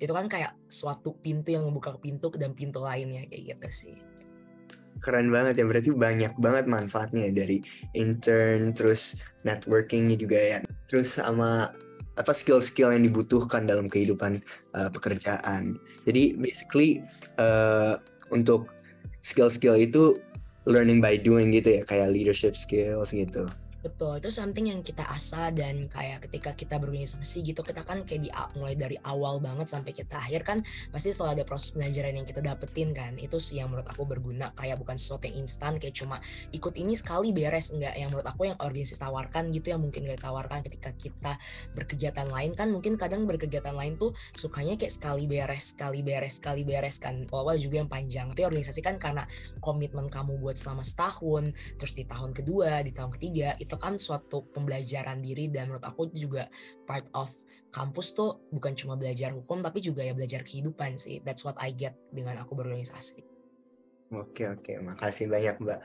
Itu 0.00 0.12
kan 0.16 0.26
kayak 0.26 0.56
suatu 0.66 1.14
pintu 1.20 1.52
yang 1.52 1.68
membuka 1.68 1.94
pintu 2.00 2.32
dan 2.34 2.56
pintu 2.56 2.80
lainnya 2.80 3.28
kayak 3.28 3.54
gitu 3.54 3.68
sih 3.70 4.17
keren 5.02 5.30
banget 5.32 5.62
ya. 5.62 5.64
Berarti 5.64 5.90
banyak 5.94 6.32
banget 6.38 6.64
manfaatnya 6.66 7.30
dari 7.32 7.62
intern 7.94 8.72
terus 8.72 9.18
networkingnya 9.42 10.16
juga 10.18 10.38
ya. 10.38 10.58
Terus 10.90 11.18
sama 11.18 11.72
apa 12.18 12.32
skill-skill 12.34 12.90
yang 12.90 13.06
dibutuhkan 13.06 13.64
dalam 13.64 13.86
kehidupan 13.86 14.42
uh, 14.74 14.90
pekerjaan. 14.90 15.78
Jadi 16.02 16.34
basically 16.34 17.02
uh, 17.38 18.02
untuk 18.34 18.66
skill-skill 19.22 19.78
itu 19.78 20.18
learning 20.68 21.00
by 21.00 21.16
doing 21.16 21.54
gitu 21.54 21.80
ya 21.80 21.82
kayak 21.86 22.12
leadership 22.12 22.58
skills 22.58 23.14
gitu 23.14 23.48
Betul, 23.78 24.18
itu 24.18 24.34
something 24.34 24.74
yang 24.74 24.82
kita 24.82 25.06
asah 25.06 25.54
dan 25.54 25.86
kayak 25.86 26.26
ketika 26.26 26.50
kita 26.50 26.82
berorganisasi 26.82 27.46
gitu 27.46 27.62
kita 27.62 27.86
kan 27.86 28.02
kayak 28.02 28.26
di 28.26 28.30
mulai 28.58 28.74
dari 28.74 28.98
awal 29.06 29.38
banget 29.38 29.70
sampai 29.70 29.94
kita 29.94 30.18
akhir 30.18 30.42
kan 30.42 30.58
pasti 30.90 31.14
selalu 31.14 31.38
ada 31.38 31.44
proses 31.46 31.78
pembelajaran 31.78 32.18
yang 32.18 32.26
kita 32.26 32.42
dapetin 32.42 32.90
kan. 32.90 33.14
Itu 33.22 33.38
sih 33.38 33.62
yang 33.62 33.70
menurut 33.70 33.86
aku 33.86 34.02
berguna 34.02 34.50
kayak 34.58 34.82
bukan 34.82 34.98
sesuatu 34.98 35.30
yang 35.30 35.46
instan 35.46 35.78
kayak 35.78 35.94
cuma 35.94 36.18
ikut 36.50 36.74
ini 36.74 36.98
sekali 36.98 37.30
beres 37.30 37.70
enggak 37.70 37.94
yang 37.94 38.10
menurut 38.10 38.26
aku 38.26 38.50
yang 38.50 38.58
organisasi 38.58 38.98
tawarkan 38.98 39.54
gitu 39.54 39.70
yang 39.70 39.78
mungkin 39.78 40.10
gak 40.10 40.26
tawarkan 40.26 40.58
ketika 40.66 40.90
kita 40.98 41.32
berkegiatan 41.78 42.26
lain 42.26 42.58
kan 42.58 42.74
mungkin 42.74 42.98
kadang 42.98 43.30
berkegiatan 43.30 43.78
lain 43.78 43.94
tuh 43.94 44.10
sukanya 44.34 44.74
kayak 44.74 44.90
sekali 44.90 45.30
beres, 45.30 45.78
sekali 45.78 46.02
beres, 46.02 46.42
sekali 46.42 46.66
beres 46.66 46.98
kan. 46.98 47.30
Awal 47.30 47.62
juga 47.62 47.78
yang 47.78 47.86
panjang. 47.86 48.26
Tapi 48.34 48.42
organisasi 48.42 48.82
kan 48.82 48.98
karena 48.98 49.22
komitmen 49.62 50.10
kamu 50.10 50.34
buat 50.42 50.58
selama 50.58 50.82
setahun, 50.82 51.54
terus 51.78 51.94
di 51.94 52.02
tahun 52.02 52.34
kedua, 52.34 52.82
di 52.82 52.90
tahun 52.90 53.14
ketiga 53.14 53.54
itu 53.68 53.76
kan 53.78 53.96
suatu 53.96 54.46
pembelajaran 54.52 55.22
diri 55.22 55.48
dan 55.48 55.70
menurut 55.70 55.86
aku 55.86 56.10
juga 56.12 56.50
part 56.84 57.06
of 57.14 57.30
kampus 57.70 58.16
tuh 58.16 58.48
bukan 58.50 58.72
cuma 58.74 58.96
belajar 58.96 59.30
hukum 59.30 59.60
tapi 59.60 59.78
juga 59.78 60.02
ya 60.02 60.12
belajar 60.12 60.42
kehidupan 60.42 60.98
sih. 60.98 61.22
That's 61.22 61.46
what 61.46 61.56
I 61.62 61.72
get 61.72 61.94
dengan 62.12 62.40
aku 62.42 62.58
berorganisasi. 62.58 63.22
Oke 64.08 64.48
oke, 64.48 64.72
makasih 64.80 65.28
banyak 65.28 65.60
Mbak. 65.60 65.80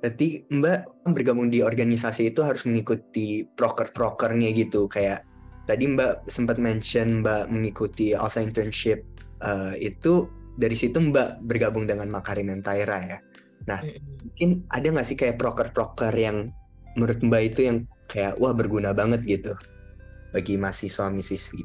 Berarti 0.00 0.28
Mbak 0.48 0.80
bergabung 1.12 1.52
di 1.52 1.60
organisasi 1.60 2.32
itu 2.32 2.40
harus 2.40 2.64
mengikuti 2.64 3.44
proker-prokernya 3.44 4.48
gitu 4.56 4.88
kayak 4.88 5.28
tadi 5.68 5.84
Mbak 5.92 6.24
sempat 6.32 6.56
mention 6.56 7.20
Mbak 7.20 7.52
mengikuti 7.52 8.16
ALSA 8.16 8.40
internship 8.40 9.04
uh, 9.44 9.76
itu 9.76 10.24
dari 10.56 10.72
situ 10.72 10.96
Mbak 10.96 11.44
bergabung 11.44 11.84
dengan 11.84 12.08
Makarim 12.08 12.48
Taira 12.64 12.98
ya. 13.04 13.18
Nah, 13.68 13.84
mungkin 14.24 14.64
ada 14.72 14.86
nggak 14.88 15.06
sih 15.06 15.16
kayak 15.20 15.36
proker-proker 15.36 16.16
yang 16.16 16.48
menurut 16.94 17.18
Mbak 17.22 17.42
itu 17.54 17.60
yang 17.66 17.78
kayak 18.10 18.38
wah 18.42 18.54
berguna 18.54 18.90
banget 18.90 19.22
gitu 19.26 19.54
bagi 20.34 20.58
mahasiswa 20.58 21.10
siswi? 21.22 21.62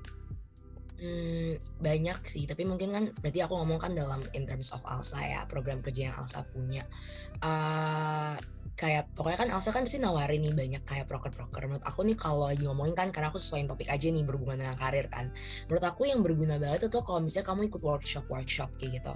Hmm, 0.96 1.60
banyak 1.84 2.24
sih, 2.24 2.48
tapi 2.48 2.64
mungkin 2.64 2.90
kan 2.96 3.04
berarti 3.20 3.44
aku 3.44 3.54
ngomong 3.60 3.78
kan 3.78 3.92
dalam 3.94 4.24
in 4.32 4.48
terms 4.48 4.72
of 4.72 4.82
ALSA 4.88 5.22
ya, 5.22 5.42
program 5.46 5.84
kerja 5.84 6.10
yang 6.10 6.16
ALSA 6.16 6.48
punya. 6.50 6.88
Uh, 7.44 8.40
kayak 8.76 9.08
pokoknya 9.16 9.48
kan 9.48 9.50
Elsa 9.56 9.72
kan 9.72 9.88
pasti 9.88 10.00
nawarin 10.04 10.44
nih 10.44 10.54
banyak 10.54 10.84
kayak 10.84 11.08
proker-proker. 11.08 11.64
Menurut 11.68 11.86
aku 11.88 12.04
nih 12.04 12.20
kalau 12.20 12.52
lagi 12.52 12.68
ngomongin 12.68 12.96
kan 12.96 13.08
karena 13.16 13.32
aku 13.32 13.40
sesuaiin 13.40 13.72
topik 13.72 13.88
aja 13.88 14.12
nih 14.12 14.24
berhubungan 14.28 14.68
dengan 14.68 14.76
karir 14.76 15.08
kan. 15.08 15.32
Menurut 15.72 15.86
aku 15.88 16.08
yang 16.08 16.20
berguna 16.20 16.60
banget 16.60 16.92
itu 16.92 17.00
kalau 17.00 17.24
misalnya 17.24 17.48
kamu 17.48 17.62
ikut 17.72 17.82
workshop-workshop 17.82 18.70
kayak 18.76 18.92
gitu. 19.00 19.14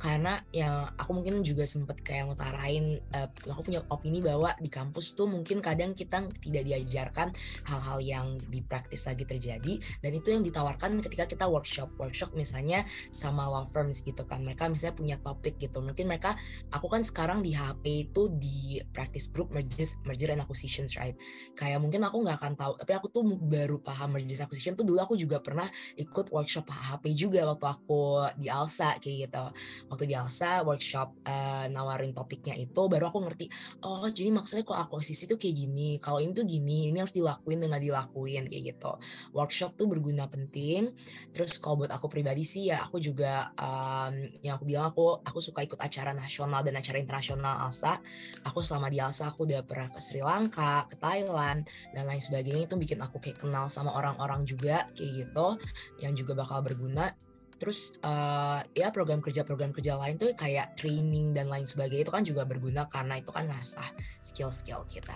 Karena 0.00 0.40
yang 0.56 0.88
aku 0.96 1.10
mungkin 1.12 1.44
juga 1.44 1.68
sempet 1.68 2.00
kayak 2.00 2.32
ngutarain 2.32 3.00
uh, 3.12 3.28
aku 3.52 3.68
punya 3.68 3.84
opini 3.92 4.24
bahwa 4.24 4.56
di 4.56 4.72
kampus 4.72 5.12
tuh 5.12 5.28
mungkin 5.28 5.60
kadang 5.60 5.92
kita 5.92 6.24
tidak 6.40 6.64
diajarkan 6.64 7.28
hal-hal 7.68 7.98
yang 8.00 8.26
di 8.48 8.64
praktis 8.64 9.04
lagi 9.04 9.28
terjadi 9.28 9.76
dan 10.00 10.12
itu 10.16 10.32
yang 10.32 10.40
ditawarkan 10.40 10.98
ketika 11.04 11.28
kita 11.28 11.44
workshop 11.44 11.92
workshop 12.00 12.32
misalnya 12.32 12.88
sama 13.12 13.44
law 13.44 13.68
firms 13.68 14.00
gitu 14.00 14.24
kan 14.24 14.40
mereka 14.40 14.66
misalnya 14.72 14.96
punya 14.96 15.16
topik 15.20 15.60
gitu 15.60 15.84
mungkin 15.84 16.08
mereka 16.08 16.34
aku 16.72 16.88
kan 16.88 17.04
sekarang 17.04 17.44
di 17.44 17.52
HP 17.52 18.10
itu 18.10 18.32
di 18.32 18.80
practice 19.02 19.34
group 19.34 19.50
mergers 19.50 19.98
merger 20.06 20.30
and 20.30 20.38
acquisitions 20.38 20.94
right? 20.94 21.18
Kayak 21.58 21.82
mungkin 21.82 22.06
aku 22.06 22.22
nggak 22.22 22.38
akan 22.38 22.54
tahu 22.54 22.72
tapi 22.78 22.94
aku 22.94 23.10
tuh 23.10 23.26
baru 23.26 23.82
paham 23.82 24.14
mergers 24.14 24.38
acquisition 24.38 24.78
tuh 24.78 24.86
dulu 24.86 25.02
aku 25.02 25.18
juga 25.18 25.42
pernah 25.42 25.66
ikut 25.98 26.30
workshop 26.30 26.70
HP 26.70 27.18
juga 27.18 27.42
waktu 27.50 27.66
aku 27.66 28.30
di 28.38 28.46
Alsa 28.46 28.94
kayak 29.02 29.26
gitu. 29.26 29.44
Waktu 29.90 30.04
di 30.06 30.14
Alsa 30.14 30.62
workshop 30.62 31.18
uh, 31.26 31.66
nawarin 31.66 32.14
topiknya 32.14 32.54
itu 32.54 32.86
baru 32.86 33.10
aku 33.10 33.18
ngerti 33.26 33.50
oh 33.82 34.06
jadi 34.06 34.30
maksudnya 34.30 34.62
kalau 34.62 34.86
akuisisi 34.86 35.26
tuh 35.26 35.34
kayak 35.34 35.66
gini 35.66 35.98
kalau 35.98 36.22
ini 36.22 36.30
tuh 36.30 36.46
gini 36.46 36.94
ini 36.94 37.02
harus 37.02 37.10
dilakuin 37.10 37.58
dengan 37.58 37.82
dilakuin 37.82 38.46
kayak 38.46 38.78
gitu. 38.78 38.92
Workshop 39.34 39.74
tuh 39.74 39.90
berguna 39.90 40.30
penting 40.30 40.94
terus 41.34 41.58
kalau 41.58 41.82
buat 41.82 41.90
aku 41.90 42.06
pribadi 42.06 42.46
sih 42.46 42.70
ya 42.70 42.86
aku 42.86 43.02
juga 43.02 43.50
um, 43.58 44.14
yang 44.46 44.54
aku 44.54 44.64
bilang 44.68 44.86
aku 44.86 45.18
aku 45.26 45.42
suka 45.42 45.66
ikut 45.66 45.82
acara 45.82 46.14
nasional 46.14 46.62
dan 46.62 46.78
acara 46.78 47.02
internasional 47.02 47.66
Alsa. 47.66 47.98
Aku 48.46 48.62
selama 48.62 48.91
di 48.92 49.00
Alsa 49.00 49.32
aku 49.32 49.48
udah 49.48 49.64
pernah 49.64 49.88
ke 49.88 50.00
Sri 50.04 50.20
Lanka, 50.20 50.84
ke 50.92 51.00
Thailand 51.00 51.64
dan 51.96 52.04
lain 52.04 52.20
sebagainya 52.20 52.68
itu 52.68 52.76
bikin 52.76 53.00
aku 53.00 53.16
kayak 53.16 53.40
kenal 53.40 53.72
sama 53.72 53.96
orang-orang 53.96 54.44
juga 54.44 54.84
kayak 54.92 55.24
gitu 55.24 55.56
yang 56.04 56.12
juga 56.12 56.36
bakal 56.36 56.60
berguna 56.60 57.16
terus 57.56 57.94
uh, 58.02 58.58
ya 58.74 58.90
program 58.90 59.22
kerja 59.22 59.46
program 59.46 59.70
kerja 59.70 59.94
lain 59.94 60.18
tuh 60.18 60.34
kayak 60.34 60.74
training 60.74 61.30
dan 61.30 61.46
lain 61.46 61.62
sebagainya 61.62 62.10
itu 62.10 62.12
kan 62.12 62.26
juga 62.26 62.42
berguna 62.42 62.90
karena 62.90 63.22
itu 63.22 63.30
kan 63.30 63.46
ngasah 63.46 63.86
skill-skill 64.18 64.82
kita. 64.90 65.14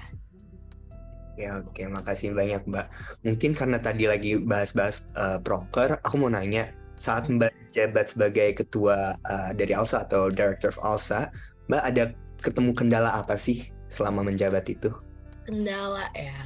Ya 1.36 1.60
oke, 1.60 1.82
makasih 1.90 2.32
banyak 2.32 2.64
Mbak. 2.64 2.86
Mungkin 3.26 3.50
karena 3.52 3.82
tadi 3.82 4.08
lagi 4.08 4.38
bahas-bahas 4.40 5.04
uh, 5.18 5.42
proker, 5.42 6.00
aku 6.00 6.16
mau 6.22 6.30
nanya 6.30 6.72
saat 6.96 7.28
Mbak 7.28 7.52
jabat 7.76 8.14
sebagai 8.14 8.56
ketua 8.56 9.18
uh, 9.26 9.50
dari 9.52 9.76
ALSA 9.76 10.08
atau 10.08 10.32
Director 10.32 10.72
of 10.72 10.80
ALSA, 10.80 11.28
Mbak 11.68 11.82
ada 11.82 12.02
ketemu 12.46 12.70
kendala 12.78 13.10
apa 13.10 13.34
sih 13.34 13.74
selama 13.90 14.22
menjabat 14.22 14.70
itu? 14.70 14.94
Kendala 15.42 16.06
ya, 16.14 16.38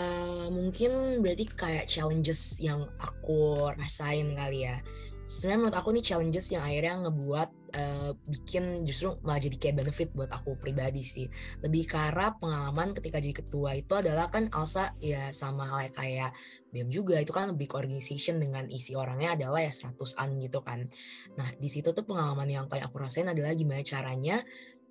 uh, 0.00 0.48
mungkin 0.48 1.20
berarti 1.20 1.44
kayak 1.52 1.88
challenges 1.88 2.56
yang 2.64 2.88
aku 2.96 3.68
rasain 3.76 4.32
kali 4.32 4.64
ya. 4.64 4.80
Sebenarnya 5.28 5.60
menurut 5.60 5.76
aku 5.76 5.88
nih 5.92 6.04
challenges 6.04 6.48
yang 6.48 6.64
akhirnya 6.64 7.04
ngebuat 7.04 7.48
uh, 7.76 8.10
bikin 8.24 8.88
justru 8.88 9.12
malah 9.20 9.44
jadi 9.44 9.56
kayak 9.60 9.76
benefit 9.84 10.08
buat 10.16 10.32
aku 10.32 10.56
pribadi 10.56 11.04
sih. 11.04 11.28
Lebih 11.60 11.84
karena 11.84 12.32
pengalaman 12.32 12.96
ketika 12.96 13.20
jadi 13.20 13.36
ketua 13.36 13.76
itu 13.76 13.92
adalah 13.92 14.32
kan 14.32 14.48
Alsa 14.56 14.96
ya 14.96 15.28
sama 15.28 15.68
halnya 15.68 15.92
kayak 15.92 16.30
BEM 16.68 16.88
juga 16.92 17.16
itu 17.16 17.32
kan 17.32 17.52
big 17.56 17.72
organization 17.72 18.40
dengan 18.40 18.68
isi 18.68 18.92
orangnya 18.92 19.36
adalah 19.36 19.64
ya 19.64 19.72
seratusan 19.72 20.36
gitu 20.40 20.60
kan. 20.64 20.88
Nah 21.36 21.48
di 21.56 21.68
situ 21.68 21.92
tuh 21.92 22.04
pengalaman 22.04 22.48
yang 22.48 22.64
kayak 22.68 22.88
aku 22.88 23.00
rasain 23.00 23.28
adalah 23.28 23.52
gimana 23.56 23.84
caranya 23.84 24.40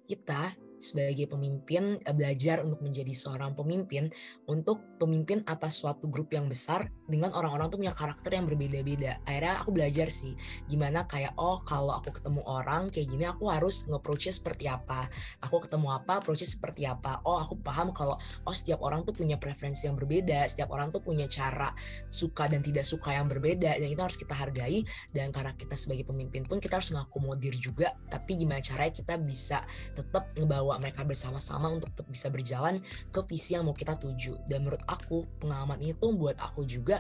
kita 0.08 0.56
sebagai 0.78 1.30
pemimpin 1.30 1.98
eh, 2.02 2.16
belajar 2.16 2.62
untuk 2.64 2.82
menjadi 2.82 3.14
seorang 3.14 3.54
pemimpin 3.58 4.10
untuk 4.46 4.82
pemimpin 4.98 5.42
atas 5.46 5.82
suatu 5.82 6.10
grup 6.10 6.34
yang 6.34 6.50
besar 6.50 6.90
dengan 7.06 7.34
orang-orang 7.34 7.70
tuh 7.70 7.80
punya 7.82 7.94
karakter 7.94 8.34
yang 8.34 8.46
berbeda-beda. 8.50 9.22
Akhirnya 9.26 9.62
aku 9.62 9.70
belajar 9.74 10.10
sih 10.10 10.34
gimana 10.66 11.06
kayak 11.06 11.38
oh 11.38 11.62
kalau 11.66 11.98
aku 11.98 12.14
ketemu 12.14 12.42
orang 12.46 12.90
kayak 12.90 13.08
gini 13.10 13.26
aku 13.26 13.50
harus 13.50 13.86
nge 13.86 14.00
seperti 14.34 14.66
apa. 14.68 15.10
Aku 15.44 15.62
ketemu 15.64 15.94
apa, 15.94 16.20
approach 16.20 16.44
seperti 16.44 16.84
apa. 16.88 17.22
Oh, 17.24 17.38
aku 17.38 17.60
paham 17.62 17.94
kalau 17.94 18.18
oh 18.18 18.56
setiap 18.56 18.82
orang 18.84 19.04
tuh 19.04 19.14
punya 19.14 19.38
preferensi 19.38 19.86
yang 19.86 19.96
berbeda, 19.96 20.48
setiap 20.50 20.74
orang 20.74 20.90
tuh 20.90 21.00
punya 21.02 21.30
cara 21.30 21.72
suka 22.10 22.50
dan 22.50 22.62
tidak 22.62 22.84
suka 22.84 23.14
yang 23.14 23.30
berbeda 23.30 23.78
dan 23.78 23.88
itu 23.88 24.02
harus 24.02 24.18
kita 24.20 24.34
hargai 24.36 24.84
dan 25.14 25.30
karena 25.32 25.54
kita 25.56 25.76
sebagai 25.80 26.08
pemimpin 26.08 26.44
pun 26.44 26.58
kita 26.60 26.80
harus 26.80 26.92
ngakomodir 26.92 27.56
juga. 27.58 27.96
Tapi 28.08 28.40
gimana 28.40 28.60
caranya 28.60 28.94
kita 28.94 29.16
bisa 29.22 29.64
tetap 29.96 30.32
ngebawa 30.36 30.67
mereka 30.76 31.08
bersama-sama 31.08 31.72
untuk 31.72 31.88
tetap 31.96 32.12
bisa 32.12 32.28
berjalan 32.28 32.84
ke 33.16 33.24
visi 33.24 33.56
yang 33.56 33.64
mau 33.64 33.72
kita 33.72 33.96
tuju. 33.96 34.36
Dan 34.44 34.68
menurut 34.68 34.84
aku 34.84 35.24
pengalaman 35.40 35.80
itu 35.80 36.12
buat 36.12 36.36
aku 36.36 36.68
juga 36.68 37.00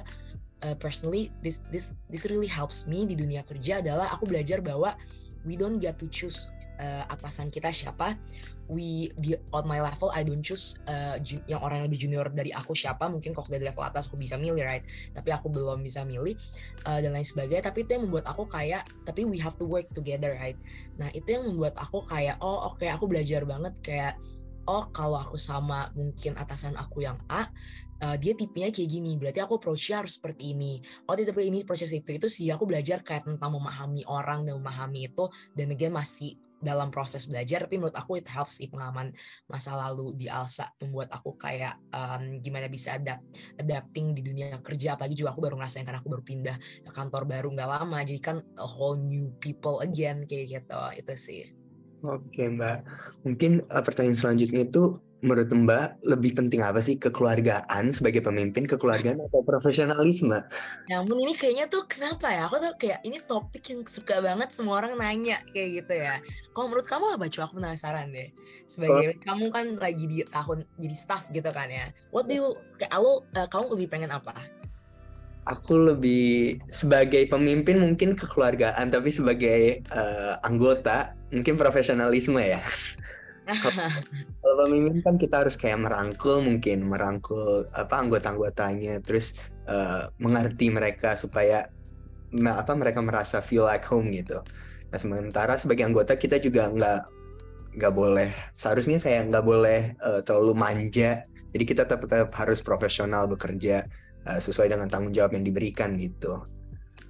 uh, 0.63 0.75
personally 0.79 1.29
this 1.43 1.59
this 1.69 1.91
this 2.07 2.23
really 2.31 2.47
helps 2.47 2.87
me 2.87 3.03
di 3.03 3.19
dunia 3.19 3.43
kerja 3.43 3.83
adalah 3.83 4.15
aku 4.15 4.25
belajar 4.25 4.63
bahwa 4.63 4.95
we 5.45 5.59
don't 5.59 5.77
get 5.77 5.99
to 5.99 6.07
choose 6.09 6.49
uh, 6.79 7.03
atasan 7.11 7.51
kita 7.51 7.69
siapa. 7.69 8.15
We 8.67 9.15
di 9.15 9.31
on 9.55 9.63
my 9.63 9.79
level 9.79 10.11
I 10.11 10.27
don't 10.27 10.43
choose 10.43 10.75
uh, 10.91 11.15
yang 11.23 11.63
orang 11.63 11.79
yang 11.79 11.87
lebih 11.87 12.03
junior 12.03 12.27
dari 12.27 12.51
aku 12.51 12.75
siapa. 12.75 13.07
Mungkin 13.07 13.31
kalau 13.31 13.47
dari 13.47 13.63
level 13.63 13.79
atas 13.79 14.11
aku 14.11 14.19
bisa 14.19 14.35
milih 14.35 14.59
right? 14.59 14.83
Tapi 15.15 15.29
aku 15.31 15.47
belum 15.47 15.79
bisa 15.79 16.03
milih 16.03 16.35
uh, 16.83 16.99
dan 16.99 17.15
lain 17.15 17.23
sebagainya. 17.23 17.63
Tapi 17.63 17.87
itu 17.87 17.95
yang 17.95 18.11
membuat 18.11 18.27
aku 18.27 18.43
kayak 18.43 18.83
tapi 19.07 19.23
we 19.23 19.39
have 19.39 19.55
to 19.55 19.63
work 19.63 19.87
together 19.95 20.35
right? 20.35 20.59
Nah 20.99 21.07
itu 21.15 21.31
yang 21.31 21.47
membuat 21.47 21.79
aku 21.79 22.03
kayak 22.03 22.43
oh 22.43 22.67
oke 22.67 22.83
okay, 22.83 22.91
aku 22.91 23.07
belajar 23.07 23.47
banget. 23.47 23.71
Kayak 23.79 24.19
oh 24.67 24.83
kalau 24.91 25.15
aku 25.15 25.39
sama 25.39 25.87
mungkin 25.95 26.35
atasan 26.35 26.75
aku 26.75 27.07
yang 27.07 27.15
A 27.31 27.47
uh, 28.03 28.17
dia 28.17 28.33
tipenya 28.33 28.69
kayak 28.73 28.89
gini 28.89 29.15
berarti 29.15 29.39
aku 29.41 29.57
approach-nya 29.61 30.05
harus 30.05 30.17
seperti 30.17 30.53
ini. 30.53 30.81
Oh 31.07 31.15
tidak 31.15 31.37
ini 31.39 31.63
proses 31.63 31.93
itu 31.93 32.09
itu 32.13 32.27
sih 32.27 32.49
aku 32.49 32.65
belajar 32.65 33.01
kayak 33.01 33.25
tentang 33.25 33.51
memahami 33.53 34.03
orang 34.09 34.45
dan 34.45 34.57
memahami 34.59 35.09
itu 35.09 35.25
dan 35.53 35.71
again 35.73 35.93
masih 35.93 36.37
dalam 36.57 36.89
proses 36.89 37.29
belajar 37.29 37.69
tapi 37.69 37.77
menurut 37.77 37.93
aku 37.93 38.17
it 38.17 38.25
helps 38.25 38.57
sih 38.57 38.65
pengalaman 38.65 39.13
masa 39.45 39.77
lalu 39.77 40.17
di 40.17 40.25
Alsa 40.25 40.73
membuat 40.81 41.13
aku 41.13 41.37
kayak 41.37 41.77
um, 41.93 42.41
gimana 42.41 42.65
bisa 42.65 42.97
adapt 42.97 43.21
adapting 43.61 44.17
di 44.17 44.25
dunia 44.25 44.57
kerja 44.65 44.97
apalagi 44.97 45.13
juga 45.13 45.37
aku 45.37 45.41
baru 45.45 45.55
ngerasain 45.61 45.85
karena 45.85 46.01
aku 46.01 46.09
baru 46.09 46.23
pindah 46.25 46.57
ke 46.57 46.91
kantor 46.91 47.29
baru 47.29 47.53
nggak 47.53 47.69
lama 47.69 47.97
jadi 48.01 48.21
kan 48.21 48.37
a 48.57 48.65
whole 48.65 48.97
new 48.97 49.29
people 49.37 49.85
again 49.85 50.25
kayak 50.25 50.61
gitu 50.61 50.81
itu 50.97 51.13
sih. 51.13 51.43
Oke 52.05 52.45
Mbak, 52.45 52.77
mungkin 53.25 53.65
uh, 53.73 53.81
pertanyaan 53.81 54.17
selanjutnya 54.17 54.69
itu 54.69 55.01
menurut 55.25 55.49
Mbak 55.49 56.05
lebih 56.05 56.37
penting 56.37 56.61
apa 56.61 56.77
sih 56.77 57.01
kekeluargaan 57.01 57.89
sebagai 57.89 58.21
pemimpin, 58.21 58.69
kekeluargaan 58.69 59.17
atau 59.17 59.41
profesionalisme? 59.41 60.37
Ya 60.85 61.01
ampun 61.01 61.17
ini 61.17 61.33
kayaknya 61.33 61.65
tuh 61.65 61.89
kenapa 61.89 62.29
ya? 62.29 62.45
Aku 62.45 62.61
tuh 62.61 62.73
kayak 62.77 63.01
ini 63.01 63.17
topik 63.25 63.65
yang 63.73 63.81
suka 63.89 64.21
banget 64.21 64.53
semua 64.53 64.77
orang 64.83 64.93
nanya 64.93 65.41
kayak 65.49 65.83
gitu 65.83 65.93
ya. 65.97 66.21
Kalau 66.53 66.69
menurut 66.69 66.85
kamu 66.85 67.17
apa? 67.17 67.25
Coba 67.33 67.43
aku 67.49 67.55
penasaran 67.57 68.13
deh. 68.13 68.29
Sebagai 68.69 69.17
oh. 69.17 69.21
kamu 69.25 69.45
kan 69.49 69.65
lagi 69.81 70.05
di 70.05 70.17
tahun 70.27 70.67
jadi 70.77 70.95
staff 70.97 71.25
gitu 71.33 71.49
kan 71.49 71.67
ya. 71.69 71.89
What 72.13 72.29
do 72.29 72.37
you 72.37 72.47
kayak 72.77 72.93
aku, 72.93 73.25
uh, 73.33 73.47
kamu 73.49 73.65
lebih 73.73 73.87
pengen 73.89 74.13
apa? 74.13 74.37
aku 75.47 75.79
lebih 75.79 76.59
sebagai 76.67 77.23
pemimpin 77.31 77.79
mungkin 77.79 78.19
kekeluargaan 78.19 78.91
tapi 78.91 79.09
sebagai 79.09 79.79
uh, 79.95 80.35
anggota 80.43 81.15
mungkin 81.31 81.55
profesionalisme 81.55 82.35
ya 82.43 82.59
kalau 84.41 84.55
pemimpin 84.67 84.99
kan 85.01 85.15
kita 85.15 85.45
harus 85.45 85.55
kayak 85.55 85.79
merangkul 85.79 86.43
mungkin 86.43 86.87
merangkul 86.87 87.65
apa 87.71 87.95
anggota-anggotanya 87.95 88.99
terus 89.01 89.39
uh, 89.71 90.11
mengerti 90.19 90.67
mereka 90.67 91.15
supaya 91.15 91.71
nah, 92.35 92.59
apa 92.59 92.75
mereka 92.75 92.99
merasa 92.99 93.39
feel 93.39 93.63
like 93.63 93.87
home 93.87 94.11
gitu 94.11 94.43
nah 94.91 94.99
sementara 94.99 95.55
sebagai 95.55 95.87
anggota 95.87 96.15
kita 96.15 96.39
juga 96.39 96.67
nggak 96.71 97.01
nggak 97.77 97.93
boleh 97.93 98.31
seharusnya 98.57 98.99
kayak 98.99 99.31
nggak 99.31 99.45
boleh 99.45 99.95
uh, 100.03 100.19
terlalu 100.23 100.53
manja 100.55 101.23
jadi 101.55 101.63
kita 101.63 101.83
tetap, 101.87 102.05
tetap 102.05 102.29
harus 102.35 102.59
profesional 102.59 103.25
bekerja 103.25 103.87
uh, 104.27 104.39
sesuai 104.39 104.69
dengan 104.69 104.85
tanggung 104.91 105.09
jawab 105.15 105.33
yang 105.33 105.41
diberikan 105.41 105.95
gitu. 105.95 106.43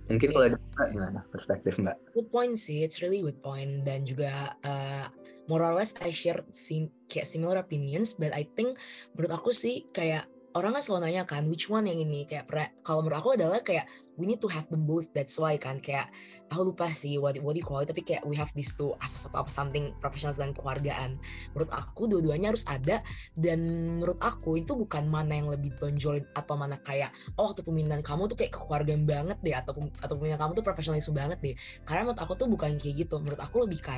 Mungkin 0.08 0.32
kalau 0.32 0.48
ada 0.48 0.58
gimana 0.88 1.20
perspektif 1.28 1.76
Mbak? 1.84 2.16
Good 2.16 2.30
point 2.32 2.56
sih, 2.56 2.80
it's 2.80 3.04
really 3.04 3.20
good 3.20 3.44
point 3.44 3.84
dan 3.84 4.08
juga 4.08 4.56
uh, 4.64 5.12
more 5.48 5.64
or 5.64 5.74
less 5.74 5.96
I 6.04 6.12
share 6.12 6.44
sim 6.54 6.92
kayak 7.08 7.28
similar 7.28 7.58
opinions, 7.64 8.16
but 8.16 8.36
I 8.36 8.46
think 8.46 8.78
menurut 9.16 9.34
aku 9.34 9.52
sih 9.56 9.88
kayak 9.90 10.28
orang 10.54 10.78
kan 10.78 10.84
selalu 10.84 11.02
nanya 11.10 11.24
kan 11.28 11.48
which 11.48 11.72
one 11.72 11.88
yang 11.88 12.00
ini? 12.00 12.28
Kayak 12.28 12.52
kalau 12.84 13.04
menurut 13.04 13.20
aku 13.20 13.32
adalah 13.36 13.64
kayak 13.64 13.88
we 14.20 14.26
need 14.26 14.42
to 14.42 14.50
have 14.50 14.68
them 14.68 14.84
both 14.86 15.10
that's 15.16 15.40
why 15.40 15.56
kan. 15.56 15.80
Kayak 15.80 16.12
aku 16.48 16.74
lupa 16.74 16.88
sih 16.96 17.20
what, 17.20 17.36
what 17.44 17.54
do 17.56 17.64
tapi 17.84 18.02
kayak 18.04 18.24
we 18.24 18.36
have 18.40 18.52
these 18.56 18.72
two 18.74 18.96
asas 19.04 19.28
atau 19.28 19.44
apa 19.44 19.52
something 19.52 19.92
professional 20.00 20.34
dan 20.34 20.56
keluargaan. 20.56 21.20
Menurut 21.52 21.72
aku 21.72 22.08
dua-duanya 22.08 22.56
harus 22.56 22.64
ada 22.68 23.04
dan 23.36 23.60
menurut 24.00 24.18
aku 24.24 24.60
itu 24.60 24.74
bukan 24.74 25.08
mana 25.08 25.36
yang 25.36 25.52
lebih 25.52 25.76
tonjolin 25.76 26.24
atau 26.32 26.56
mana 26.56 26.80
kayak 26.80 27.12
oh 27.36 27.52
waktu 27.52 27.64
pemilihan 27.64 28.00
kamu 28.00 28.32
tuh 28.32 28.38
kayak 28.40 28.52
kekeluargaan 28.56 29.04
banget 29.04 29.38
deh 29.44 29.56
atau 29.56 29.76
atau 30.00 30.14
pemilihan 30.16 30.40
kamu 30.40 30.52
tuh 30.56 30.66
profesionalisme 30.66 31.14
banget 31.14 31.40
deh. 31.44 31.56
Karena 31.84 32.08
menurut 32.08 32.22
aku 32.24 32.34
tuh 32.40 32.48
bukan 32.48 32.72
kayak 32.80 32.96
gitu. 33.08 33.16
Menurut 33.20 33.40
aku 33.44 33.68
lebih 33.68 33.80
ke 33.84 33.96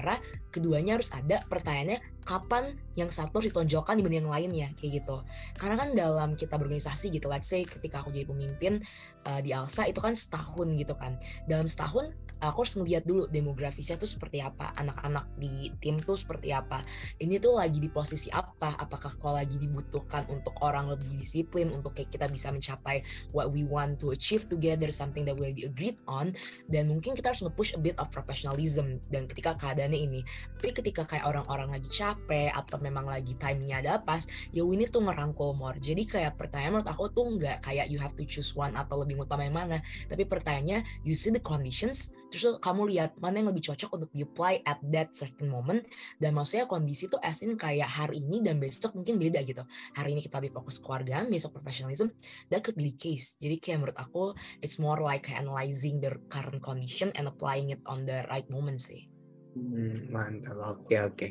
keduanya 0.49 0.97
harus 0.97 1.13
ada 1.13 1.45
pertanyaannya 1.45 2.01
kapan 2.25 2.77
yang 2.93 3.09
satu 3.09 3.41
ditonjolkan 3.41 3.97
dibanding 3.97 4.25
yang 4.25 4.31
lainnya 4.31 4.67
kayak 4.77 5.01
gitu. 5.01 5.21
Karena 5.57 5.75
kan 5.81 5.89
dalam 5.97 6.29
kita 6.37 6.61
berorganisasi 6.61 7.09
gitu 7.09 7.25
let's 7.25 7.49
say 7.49 7.65
ketika 7.65 8.05
aku 8.05 8.13
jadi 8.13 8.29
pemimpin 8.29 8.83
uh, 9.25 9.41
di 9.41 9.49
Alsa 9.49 9.89
itu 9.89 9.97
kan 9.97 10.13
setahun 10.13 10.67
gitu 10.77 10.93
kan. 10.93 11.17
Dalam 11.49 11.65
setahun 11.65 12.28
aku 12.39 12.63
harus 12.63 12.75
ngeliat 12.79 13.03
dulu 13.03 13.27
demografisnya 13.27 13.99
tuh 13.99 14.07
seperti 14.07 14.39
apa 14.39 14.71
anak-anak 14.79 15.35
di 15.35 15.71
tim 15.83 15.99
tuh 15.99 16.15
seperti 16.15 16.55
apa 16.55 16.81
ini 17.19 17.37
tuh 17.37 17.59
lagi 17.59 17.77
di 17.83 17.91
posisi 17.91 18.31
apa 18.31 18.79
apakah 18.79 19.15
kalau 19.19 19.37
lagi 19.39 19.59
dibutuhkan 19.59 20.25
untuk 20.31 20.55
orang 20.63 20.91
lebih 20.91 21.19
disiplin 21.19 21.69
untuk 21.75 21.95
kayak 21.95 22.09
kita 22.11 22.25
bisa 22.31 22.49
mencapai 22.49 23.03
what 23.35 23.51
we 23.51 23.67
want 23.67 23.99
to 23.99 24.15
achieve 24.15 24.47
together 24.47 24.87
something 24.89 25.27
that 25.27 25.35
we 25.35 25.51
already 25.51 25.67
agreed 25.67 25.99
on 26.07 26.31
dan 26.71 26.87
mungkin 26.87 27.13
kita 27.13 27.31
harus 27.31 27.43
nge-push 27.43 27.75
a 27.75 27.79
bit 27.79 27.95
of 27.99 28.07
professionalism 28.09 28.99
dan 29.11 29.27
ketika 29.27 29.55
keadaannya 29.59 29.99
ini 29.99 30.21
tapi 30.59 30.71
ketika 30.71 31.03
kayak 31.03 31.27
orang-orang 31.27 31.75
lagi 31.75 31.89
capek 31.91 32.51
atau 32.55 32.79
memang 32.79 33.07
lagi 33.07 33.35
timingnya 33.35 33.83
ada 33.83 33.93
pas 33.99 34.23
ya 34.51 34.63
ini 34.63 34.85
tuh 34.85 35.03
ngerangkul 35.03 35.55
more. 35.57 35.77
Jadi 35.79 36.05
kayak 36.05 36.37
pertanyaan 36.37 36.79
menurut 36.79 36.89
aku 36.89 37.09
tuh 37.11 37.25
nggak 37.35 37.65
kayak 37.65 37.89
you 37.89 37.97
have 37.97 38.13
to 38.15 38.23
choose 38.27 38.53
one 38.53 38.75
atau 38.77 39.01
lebih 39.01 39.19
utama 39.19 39.43
yang 39.45 39.57
mana 39.57 39.77
tapi 40.07 40.23
pertanyaannya 40.23 40.85
you 41.03 41.13
see 41.17 41.33
the 41.33 41.41
conditions 41.41 42.13
terus 42.29 42.61
kamu 42.61 42.89
lihat 42.93 43.17
mana 43.17 43.41
yang 43.41 43.49
lebih 43.51 43.73
cocok 43.73 43.89
untuk 43.99 44.09
di 44.13 44.23
apply 44.23 44.61
at 44.63 44.79
that 44.93 45.11
certain 45.11 45.49
moment. 45.49 45.83
Dan 46.21 46.37
maksudnya 46.37 46.69
kondisi 46.69 47.09
tuh 47.09 47.19
as 47.19 47.41
in 47.41 47.57
kayak 47.57 47.89
hari 47.89 48.23
ini 48.23 48.39
dan 48.39 48.61
besok 48.61 48.95
mungkin 48.95 49.17
beda 49.17 49.41
gitu. 49.43 49.65
Hari 49.97 50.15
ini 50.15 50.21
kita 50.23 50.39
lebih 50.39 50.55
fokus 50.55 50.79
keluarga 50.79 51.25
besok 51.27 51.57
professionalism 51.57 52.13
that 52.53 52.61
could 52.61 52.77
be 52.77 52.89
the 52.89 52.95
case. 52.95 53.35
Jadi 53.41 53.59
kayak 53.59 53.77
menurut 53.83 53.97
aku 53.97 54.37
it's 54.61 54.77
more 54.77 55.01
like 55.01 55.27
analyzing 55.33 55.99
the 55.99 56.13
current 56.31 56.61
condition 56.61 57.09
and 57.17 57.27
applying 57.27 57.73
it 57.73 57.81
on 57.89 58.05
the 58.05 58.23
right 58.29 58.47
moment 58.47 58.79
sih. 58.79 59.09
Hmm, 59.57 60.13
mantap. 60.13 60.57
Oke 60.85 60.95
oke. 61.01 61.27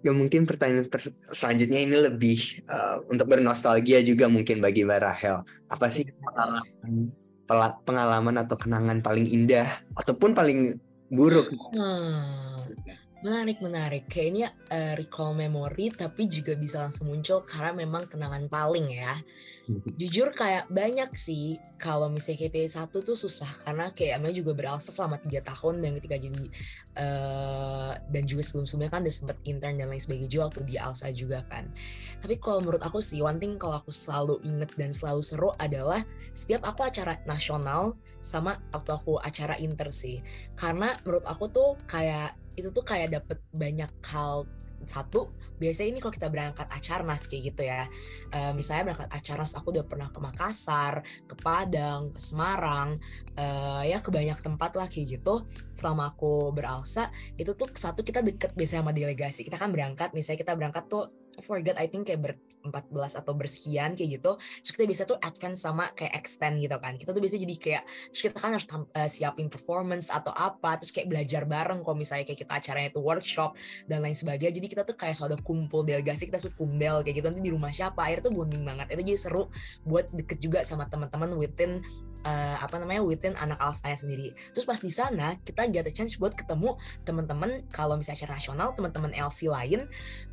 Ya 0.00 0.16
mungkin 0.16 0.48
pertanyaan 0.48 0.88
ter 0.88 1.12
selanjutnya 1.12 1.80
ini 1.84 1.96
lebih 2.08 2.64
uh, 2.72 3.04
untuk 3.12 3.28
bernostalgia 3.28 4.00
juga 4.00 4.32
mungkin 4.32 4.64
bagi 4.64 4.84
Mbak 4.84 5.00
Rahel. 5.04 5.44
Apa 5.68 5.92
sih 5.92 6.08
iya. 6.08 6.16
pengalaman 6.16 7.12
pengalaman 7.82 8.36
atau 8.46 8.54
kenangan 8.54 9.02
paling 9.02 9.26
indah 9.26 9.66
ataupun 9.98 10.32
paling 10.32 10.78
buruk? 11.10 11.50
Hmm, 11.74 12.70
menarik 13.26 13.58
menarik. 13.58 14.06
Kayaknya 14.06 14.54
uh, 14.70 14.94
recall 14.94 15.34
memory 15.34 15.90
tapi 15.90 16.30
juga 16.30 16.54
bisa 16.54 16.86
langsung 16.86 17.10
muncul 17.10 17.42
karena 17.42 17.74
memang 17.74 18.06
kenangan 18.06 18.46
paling 18.46 18.86
ya. 18.94 19.18
Jujur 19.94 20.34
kayak 20.34 20.66
banyak 20.72 21.14
sih 21.14 21.60
kalau 21.78 22.10
misalnya 22.10 22.48
KPI 22.48 22.68
satu 22.70 23.06
tuh 23.06 23.14
susah 23.14 23.48
karena 23.62 23.94
kayak 23.94 24.18
Amel 24.18 24.34
juga 24.34 24.52
beralsa 24.56 24.90
selama 24.90 25.22
tiga 25.22 25.46
tahun 25.46 25.84
dan 25.84 25.90
ketika 26.00 26.16
jadi 26.18 26.44
uh, 26.98 27.92
dan 28.10 28.22
juga 28.26 28.42
sebelum-sebelumnya 28.42 28.90
kan 28.90 29.02
udah 29.06 29.14
sempet 29.14 29.38
intern 29.46 29.78
dan 29.78 29.88
lain 29.92 30.02
sebagainya 30.02 30.30
juga 30.30 30.42
waktu 30.50 30.62
di 30.66 30.76
Alsa 30.76 31.08
juga 31.14 31.46
kan. 31.46 31.70
Tapi 32.18 32.34
kalau 32.42 32.60
menurut 32.64 32.82
aku 32.82 32.98
sih 32.98 33.22
one 33.22 33.38
thing 33.38 33.54
kalau 33.60 33.78
aku 33.78 33.94
selalu 33.94 34.42
inget 34.42 34.70
dan 34.74 34.90
selalu 34.90 35.22
seru 35.22 35.50
adalah 35.56 36.02
setiap 36.34 36.66
aku 36.66 36.90
acara 36.90 37.20
nasional 37.24 37.94
sama 38.20 38.58
waktu 38.74 38.90
aku 38.90 39.22
acara 39.22 39.54
inter 39.62 39.94
sih. 39.94 40.18
Karena 40.58 40.98
menurut 41.06 41.24
aku 41.24 41.46
tuh 41.46 41.78
kayak 41.86 42.34
itu 42.58 42.68
tuh 42.74 42.82
kayak 42.82 43.14
dapet 43.14 43.38
banyak 43.54 43.90
hal 44.10 44.44
satu 44.88 45.32
biasanya 45.60 45.92
ini 45.92 46.00
kalau 46.00 46.14
kita 46.14 46.28
berangkat 46.32 46.66
acarnas 46.72 47.28
kayak 47.28 47.52
gitu 47.52 47.62
ya. 47.68 47.84
Uh, 48.32 48.52
misalnya 48.56 48.92
berangkat 48.92 49.08
acarnas 49.12 49.52
aku 49.52 49.76
udah 49.76 49.84
pernah 49.84 50.08
ke 50.08 50.18
Makassar 50.18 51.04
ke 51.28 51.34
Padang 51.36 52.16
ke 52.16 52.20
Semarang 52.20 52.96
uh, 53.36 53.82
ya 53.84 54.00
ke 54.00 54.08
banyak 54.08 54.40
tempat 54.40 54.72
lah 54.76 54.88
kayak 54.88 55.20
gitu. 55.20 55.44
Selama 55.76 56.16
aku 56.16 56.50
beralsa 56.56 57.12
itu 57.36 57.52
tuh 57.52 57.68
satu 57.76 58.00
kita 58.00 58.24
deket 58.24 58.56
biasanya 58.56 58.88
sama 58.88 58.92
delegasi. 58.96 59.44
Kita 59.44 59.60
kan 59.60 59.68
berangkat 59.68 60.16
misalnya 60.16 60.48
kita 60.48 60.52
berangkat 60.56 60.84
tuh 60.88 61.12
forget 61.44 61.76
I 61.76 61.88
think 61.92 62.08
kayak 62.08 62.20
ber 62.20 62.32
14 62.62 63.20
atau 63.20 63.32
bersekian 63.32 63.96
kayak 63.96 64.20
gitu 64.20 64.32
terus 64.36 64.72
kita 64.76 64.84
bisa 64.86 65.02
tuh 65.08 65.16
advance 65.20 65.64
sama 65.64 65.90
kayak 65.94 66.14
extend 66.16 66.60
gitu 66.60 66.76
kan. 66.76 66.96
Kita 66.96 67.10
tuh 67.12 67.22
bisa 67.22 67.36
jadi 67.36 67.54
kayak 67.56 67.82
terus 68.12 68.22
kita 68.26 68.36
kan 68.38 68.50
harus 68.56 68.66
uh, 68.70 69.08
siapin 69.10 69.48
performance 69.48 70.08
atau 70.08 70.32
apa 70.34 70.80
terus 70.80 70.92
kayak 70.92 71.08
belajar 71.08 71.42
bareng 71.44 71.80
kalau 71.84 71.96
misalnya 71.96 72.24
kayak 72.28 72.40
kita 72.44 72.52
acaranya 72.52 72.88
itu 72.92 73.00
workshop 73.00 73.56
dan 73.86 74.04
lain 74.04 74.16
sebagainya. 74.16 74.52
Jadi 74.56 74.66
kita 74.68 74.82
tuh 74.84 74.96
kayak 74.96 75.16
sudah 75.16 75.40
kumpul 75.40 75.82
delegasi 75.84 76.28
kita 76.28 76.40
sudah 76.40 76.56
kumbel 76.56 77.00
kayak 77.04 77.22
gitu. 77.22 77.26
Nanti 77.28 77.42
di 77.42 77.52
rumah 77.52 77.72
siapa? 77.72 78.04
Akhirnya 78.04 78.30
tuh 78.30 78.34
bonding 78.34 78.64
banget. 78.64 78.86
Itu 78.92 79.02
jadi 79.02 79.18
seru 79.20 79.48
buat 79.84 80.12
deket 80.12 80.38
juga 80.40 80.60
sama 80.66 80.86
teman-teman 80.88 81.36
within 81.36 81.80
uh, 82.24 82.56
apa 82.60 82.76
namanya 82.80 83.02
within 83.04 83.36
anak 83.36 83.60
als 83.60 83.82
saya 83.84 83.96
sendiri. 83.96 84.32
Terus 84.52 84.64
pas 84.68 84.80
di 84.80 84.92
sana 84.92 85.36
kita 85.40 85.68
get 85.72 85.86
a 85.88 85.92
chance 85.92 86.16
buat 86.16 86.36
ketemu 86.36 86.76
teman-teman 87.04 87.64
kalau 87.72 87.96
misalnya 87.96 88.24
secara 88.24 88.36
nasional 88.36 88.68
teman-teman 88.76 89.12
LC 89.16 89.48
lain, 89.48 89.86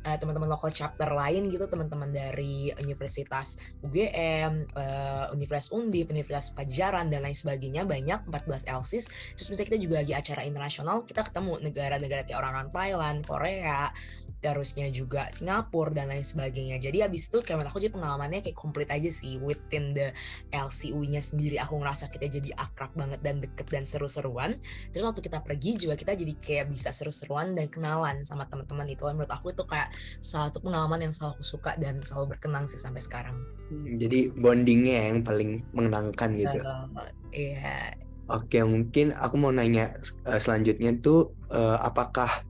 uh, 0.04 0.16
teman-teman 0.16 0.48
local 0.48 0.70
chapter 0.72 1.08
lain 1.08 1.48
gitu, 1.48 1.64
teman-teman 1.68 2.10
dari 2.12 2.72
Universitas 2.80 3.56
UGM, 3.84 4.68
uh, 4.74 4.80
eh, 4.80 5.26
Universitas 5.34 5.70
Undip, 5.74 6.10
Universitas 6.12 6.52
Pajajaran 6.54 7.08
dan 7.12 7.24
lain 7.24 7.36
sebagainya 7.36 7.84
banyak 7.84 8.28
14 8.28 8.68
LCs. 8.68 9.06
Terus 9.36 9.48
misalnya 9.48 9.68
kita 9.74 9.80
juga 9.80 9.94
lagi 10.00 10.14
acara 10.16 10.42
internasional, 10.44 11.04
kita 11.04 11.24
ketemu 11.26 11.60
negara-negara 11.62 12.22
kayak 12.24 12.38
orang-orang 12.38 12.68
Thailand, 12.72 13.18
Korea, 13.24 13.90
terusnya 14.38 14.86
juga 14.94 15.26
Singapura 15.34 15.90
dan 15.90 16.10
lain 16.10 16.22
sebagainya. 16.22 16.78
Jadi 16.78 17.02
habis 17.02 17.26
itu 17.26 17.42
kayak 17.42 17.66
aku 17.66 17.82
jadi 17.82 17.92
pengalamannya 17.94 18.40
kayak 18.44 18.54
komplit 18.54 18.88
aja 18.90 19.10
sih 19.10 19.38
within 19.42 19.96
the 19.96 20.14
LCU-nya 20.54 21.18
sendiri 21.18 21.58
aku 21.58 21.78
ngerasa 21.78 22.10
kita 22.12 22.30
jadi 22.30 22.54
akrab 22.54 22.94
banget 22.94 23.20
dan 23.22 23.42
deket 23.42 23.66
dan 23.66 23.82
seru-seruan. 23.82 24.54
Terus 24.94 25.04
waktu 25.04 25.20
kita 25.24 25.42
pergi 25.42 25.78
juga 25.80 25.98
kita 25.98 26.14
jadi 26.14 26.34
kayak 26.38 26.66
bisa 26.70 26.94
seru-seruan 26.94 27.58
dan 27.58 27.66
kenalan 27.66 28.22
sama 28.22 28.46
teman-teman 28.46 28.86
itu. 28.86 29.02
Menurut 29.06 29.30
aku 29.30 29.50
itu 29.50 29.66
kayak 29.66 29.90
satu 30.22 30.62
pengalaman 30.62 31.08
yang 31.08 31.12
selalu 31.14 31.38
aku 31.38 31.44
suka 31.44 31.74
dan 31.78 31.98
selalu 32.02 32.38
berkenang 32.38 32.70
sih 32.70 32.78
sampai 32.78 33.02
sekarang. 33.02 33.36
Hmm, 33.70 33.98
jadi 33.98 34.30
bondingnya 34.32 35.10
yang 35.10 35.26
paling 35.26 35.66
mengenangkan 35.74 36.30
gitu. 36.38 36.58
Uh, 36.62 37.10
iya. 37.34 37.94
Oke, 38.28 38.60
mungkin 38.60 39.16
aku 39.16 39.40
mau 39.40 39.48
nanya 39.48 39.96
uh, 40.28 40.36
selanjutnya 40.36 40.92
tuh 41.00 41.32
uh, 41.48 41.80
apakah 41.80 42.44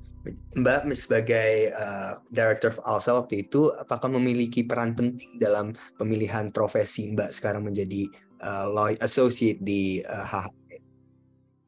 Mbak 0.58 0.90
sebagai 0.96 1.72
uh, 1.72 2.18
Director 2.32 2.74
of 2.74 2.82
ALSA 2.82 3.16
waktu 3.18 3.46
itu, 3.46 3.70
apakah 3.76 4.10
memiliki 4.10 4.66
peran 4.66 4.92
penting 4.92 5.38
dalam 5.38 5.76
pemilihan 5.96 6.50
profesi 6.50 7.12
Mbak 7.14 7.30
sekarang 7.30 7.64
menjadi 7.64 8.08
uh, 8.42 8.66
law 8.68 8.90
associate 8.98 9.60
di 9.62 10.02
uh, 10.02 10.26
HHP? 10.26 10.82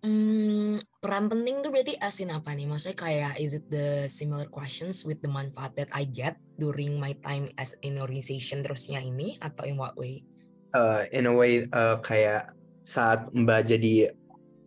Hmm, 0.01 0.81
peran 1.05 1.29
penting 1.29 1.61
tuh 1.61 1.69
berarti 1.69 1.93
asin 2.01 2.33
apa 2.33 2.57
nih? 2.57 2.65
Maksudnya 2.65 2.97
kayak 2.97 3.33
is 3.37 3.53
it 3.53 3.69
the 3.69 4.09
similar 4.09 4.49
questions 4.49 5.05
with 5.05 5.21
the 5.21 5.29
manfaat 5.29 5.77
that 5.77 5.93
I 5.93 6.09
get 6.09 6.41
during 6.57 6.97
my 6.97 7.13
time 7.21 7.53
as 7.61 7.77
in 7.85 8.01
organization 8.01 8.65
terusnya 8.65 9.05
ini 9.05 9.37
atau 9.45 9.69
in 9.69 9.77
what 9.77 9.93
way? 10.01 10.25
Uh, 10.73 11.05
in 11.13 11.29
a 11.29 11.35
way 11.35 11.69
uh, 11.77 12.01
kayak 12.01 12.57
saat 12.89 13.29
Mbak 13.37 13.77
jadi 13.77 14.09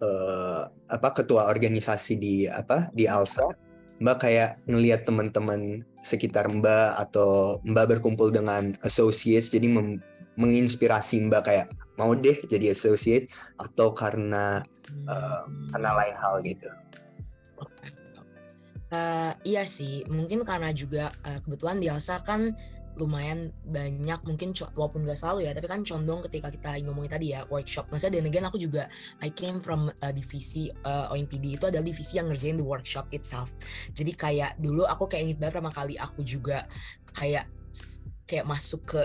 uh, 0.03 0.69
apa 0.91 1.09
ketua 1.17 1.49
organisasi 1.49 2.13
di 2.21 2.45
apa 2.45 2.93
di 2.93 3.09
ALSA 3.09 3.72
Mbak 4.01 4.17
kayak 4.25 4.57
ngelihat 4.65 5.05
teman-teman 5.05 5.85
sekitar 6.03 6.49
Mbak 6.49 6.89
atau 7.09 7.61
Mbak 7.63 7.97
berkumpul 7.97 8.33
dengan 8.33 8.73
associates 8.81 9.53
jadi 9.53 9.69
menginspirasi 10.37 11.21
Mbak 11.29 11.43
kayak 11.45 11.67
mau 11.97 12.17
deh 12.17 12.37
jadi 12.49 12.73
associate 12.73 13.29
atau 13.61 13.93
karena 13.93 14.65
uh, 15.05 15.41
karena 15.73 15.89
lain 15.93 16.15
hal 16.17 16.35
gitu. 16.41 16.69
Uh, 18.93 19.33
iya 19.41 19.65
sih, 19.65 20.05
mungkin 20.05 20.45
karena 20.45 20.69
juga 20.69 21.09
uh, 21.25 21.41
kebetulan 21.41 21.81
di 21.81 21.89
Alsa 21.89 22.21
kan 22.21 22.53
lumayan 22.97 23.49
banyak 23.65 24.19
mungkin 24.25 24.53
walaupun 24.77 25.05
gak 25.05 25.17
selalu 25.17 25.49
ya 25.49 25.51
tapi 25.57 25.65
kan 25.65 25.81
condong 25.81 26.21
ketika 26.29 26.53
kita 26.53 26.69
ngomongin 26.85 27.11
tadi 27.11 27.27
ya 27.33 27.45
workshop. 27.49 27.89
Maksudnya 27.89 28.21
dan 28.21 28.29
again 28.29 28.45
aku 28.45 28.57
juga 28.61 28.89
I 29.21 29.33
came 29.33 29.57
from 29.57 29.89
uh, 29.89 30.13
divisi 30.13 30.69
uh, 30.85 31.09
OMPD 31.09 31.57
itu 31.57 31.65
adalah 31.69 31.85
divisi 31.85 32.21
yang 32.21 32.29
ngerjain 32.29 32.57
the 32.59 32.65
workshop 32.65 33.09
itself. 33.15 33.57
Jadi 33.97 34.13
kayak 34.13 34.59
dulu 34.61 34.85
aku 34.85 35.09
kayak 35.09 35.33
inget 35.33 35.37
banget 35.41 35.53
pertama 35.57 35.71
kali 35.73 35.95
aku 35.97 36.21
juga 36.21 36.69
kayak 37.13 37.45
kayak 38.33 38.49
masuk 38.49 38.81
ke 38.89 39.01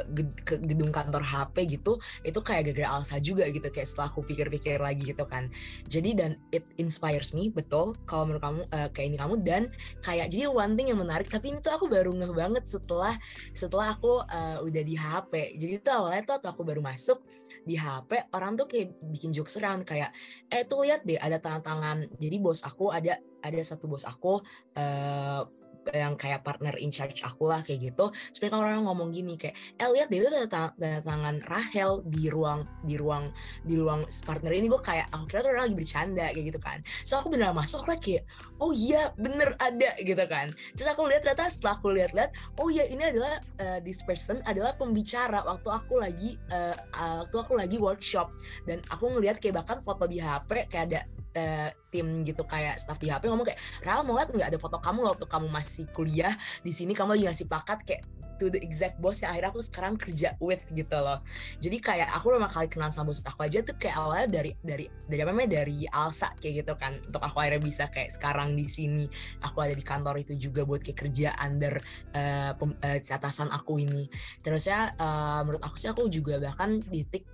ke 0.48 0.54
gedung 0.64 0.88
kantor 0.88 1.20
HP 1.20 1.76
gitu 1.76 2.00
itu 2.24 2.40
kayak 2.40 2.72
gara-gara 2.72 2.96
Alsa 2.96 3.20
juga 3.20 3.44
gitu 3.52 3.68
kayak 3.68 3.84
setelah 3.84 4.08
aku 4.08 4.24
pikir-pikir 4.24 4.80
lagi 4.80 5.04
gitu 5.04 5.28
kan. 5.28 5.52
Jadi 5.84 6.16
dan 6.16 6.40
it 6.48 6.64
inspires 6.80 7.36
me 7.36 7.52
betul 7.52 7.92
kalau 8.08 8.32
menurut 8.32 8.40
kamu 8.40 8.60
uh, 8.72 8.88
kayak 8.96 9.06
ini 9.12 9.18
kamu. 9.20 9.34
Dan 9.44 9.62
kayak 10.00 10.32
jadi 10.32 10.48
one 10.48 10.72
thing 10.80 10.88
yang 10.88 11.00
menarik 11.04 11.28
tapi 11.28 11.52
ini 11.52 11.60
tuh 11.60 11.76
aku 11.76 11.92
baru 11.92 12.16
ngeh 12.16 12.32
banget 12.32 12.64
setelah 12.64 13.12
setelah 13.52 13.92
aku 13.92 14.24
uh, 14.24 14.64
udah 14.64 14.82
di 14.82 14.96
HP 14.96 15.60
jadi 15.60 15.72
itu 15.82 15.90
awalnya 15.92 16.22
tuh 16.24 16.48
aku 16.48 16.62
baru 16.64 16.80
masuk 16.80 17.20
di 17.68 17.76
HP 17.76 18.32
orang 18.32 18.56
tuh 18.56 18.64
kayak 18.64 18.96
bikin 19.12 19.34
jokes 19.34 19.60
around 19.60 19.84
kayak 19.84 20.14
eh 20.48 20.64
tuh 20.64 20.88
lihat 20.88 21.04
deh 21.04 21.20
ada 21.20 21.36
tangan-tangan. 21.36 22.08
Jadi 22.16 22.36
bos 22.40 22.64
aku 22.64 22.88
ada 22.88 23.20
ada 23.44 23.60
satu 23.60 23.84
bos 23.86 24.08
aku 24.08 24.40
uh, 24.74 25.42
yang 25.92 26.14
kayak 26.14 26.44
partner 26.44 26.74
in 26.78 26.92
charge 26.92 27.22
aku 27.24 27.48
lah 27.48 27.60
kayak 27.64 27.92
gitu. 27.92 28.10
Sebenarnya 28.34 28.52
kalau 28.52 28.64
orang 28.64 28.84
ngomong 28.88 29.08
gini 29.12 29.34
kayak, 29.40 29.54
eh 29.78 29.88
lihat 29.88 30.08
deh 30.08 30.18
itu 30.20 30.28
ada, 30.28 30.72
tangan 31.02 31.40
Rahel 31.46 32.02
di 32.06 32.28
ruang 32.28 32.66
di 32.84 32.94
ruang 32.96 33.30
di 33.64 33.74
ruang 33.76 34.04
partner 34.24 34.52
ini 34.54 34.66
gue 34.66 34.80
kayak 34.80 35.08
aku 35.12 35.24
kira 35.28 35.40
tuh 35.44 35.50
orang 35.54 35.64
lagi 35.70 35.76
bercanda 35.76 36.26
kayak 36.32 36.46
gitu 36.54 36.60
kan. 36.60 36.78
So 37.04 37.20
aku 37.20 37.32
beneran 37.32 37.56
masuk 37.56 37.84
lah 37.88 37.98
kayak, 37.98 38.24
oh 38.60 38.72
iya 38.74 39.12
bener 39.16 39.54
ada 39.58 39.90
gitu 40.00 40.24
kan. 40.28 40.52
Terus 40.74 40.88
aku 40.90 41.08
lihat 41.08 41.24
ternyata 41.24 41.50
setelah 41.50 41.74
aku 41.78 41.88
lihat-lihat, 41.94 42.30
oh 42.60 42.68
iya 42.68 42.84
ini 42.88 43.02
adalah 43.02 43.40
uh, 43.60 43.78
this 43.82 44.00
person 44.04 44.40
adalah 44.44 44.74
pembicara 44.76 45.42
waktu 45.44 45.68
aku 45.68 46.00
lagi 46.00 46.36
uh, 46.52 46.76
waktu 47.24 47.36
aku 47.36 47.52
lagi 47.58 47.76
workshop 47.76 48.30
dan 48.64 48.80
aku 48.88 49.10
ngelihat 49.12 49.40
kayak 49.42 49.62
bahkan 49.62 49.78
foto 49.82 50.04
di 50.08 50.20
HP 50.20 50.68
kayak 50.70 50.84
ada 50.92 51.00
uh, 51.36 51.68
tim 51.88 52.22
gitu 52.24 52.44
kayak 52.44 52.80
staff 52.80 53.00
di 53.00 53.08
HP 53.12 53.28
ngomong 53.28 53.48
kayak 53.48 53.60
Ral 53.84 54.04
mau 54.04 54.16
lihat 54.16 54.30
nggak 54.32 54.48
ada 54.54 54.58
foto 54.60 54.78
kamu 54.78 55.04
waktu 55.04 55.24
kamu 55.28 55.46
masih 55.48 55.84
kuliah 55.92 56.32
di 56.62 56.72
sini 56.72 56.92
kamu 56.92 57.16
lagi 57.16 57.24
ngasih 57.28 57.46
plakat 57.48 57.80
kayak 57.84 58.02
to 58.38 58.46
the 58.48 58.62
exact 58.62 58.96
boss 59.02 59.20
yang 59.20 59.34
akhirnya 59.34 59.50
aku 59.50 59.60
sekarang 59.60 59.94
kerja 59.98 60.38
with 60.38 60.62
gitu 60.70 60.94
loh. 60.94 61.20
Jadi 61.58 61.76
kayak 61.82 62.08
aku 62.14 62.32
pertama 62.32 62.48
kali 62.48 62.70
kenal 62.70 62.88
sama 62.94 63.10
bos 63.10 63.20
aku 63.26 63.42
aja 63.44 63.60
tuh 63.66 63.74
kayak 63.74 63.98
awalnya 63.98 64.26
dari 64.30 64.50
dari 64.62 64.86
dari 65.10 65.20
apa 65.20 65.30
namanya 65.34 65.50
dari 65.60 65.84
Alsa 65.90 66.32
kayak 66.38 66.54
gitu 66.64 66.72
kan. 66.78 67.02
Untuk 67.02 67.20
aku 67.20 67.36
akhirnya 67.42 67.60
bisa 67.60 67.90
kayak 67.90 68.14
sekarang 68.14 68.54
di 68.54 68.70
sini 68.70 69.04
aku 69.42 69.58
ada 69.66 69.74
di 69.74 69.82
kantor 69.82 70.22
itu 70.22 70.38
juga 70.38 70.62
buat 70.62 70.80
kayak 70.80 70.98
kerja 71.02 71.34
under 71.42 71.82
uh, 72.14 72.54
uh, 72.54 72.98
atasan 73.02 73.50
aku 73.50 73.82
ini. 73.82 74.06
Terus 74.40 74.70
ya 74.70 74.94
uh, 74.94 75.42
menurut 75.42 75.62
aku 75.66 75.74
sih 75.74 75.90
aku 75.90 76.06
juga 76.06 76.38
bahkan 76.38 76.78
titik 76.78 77.26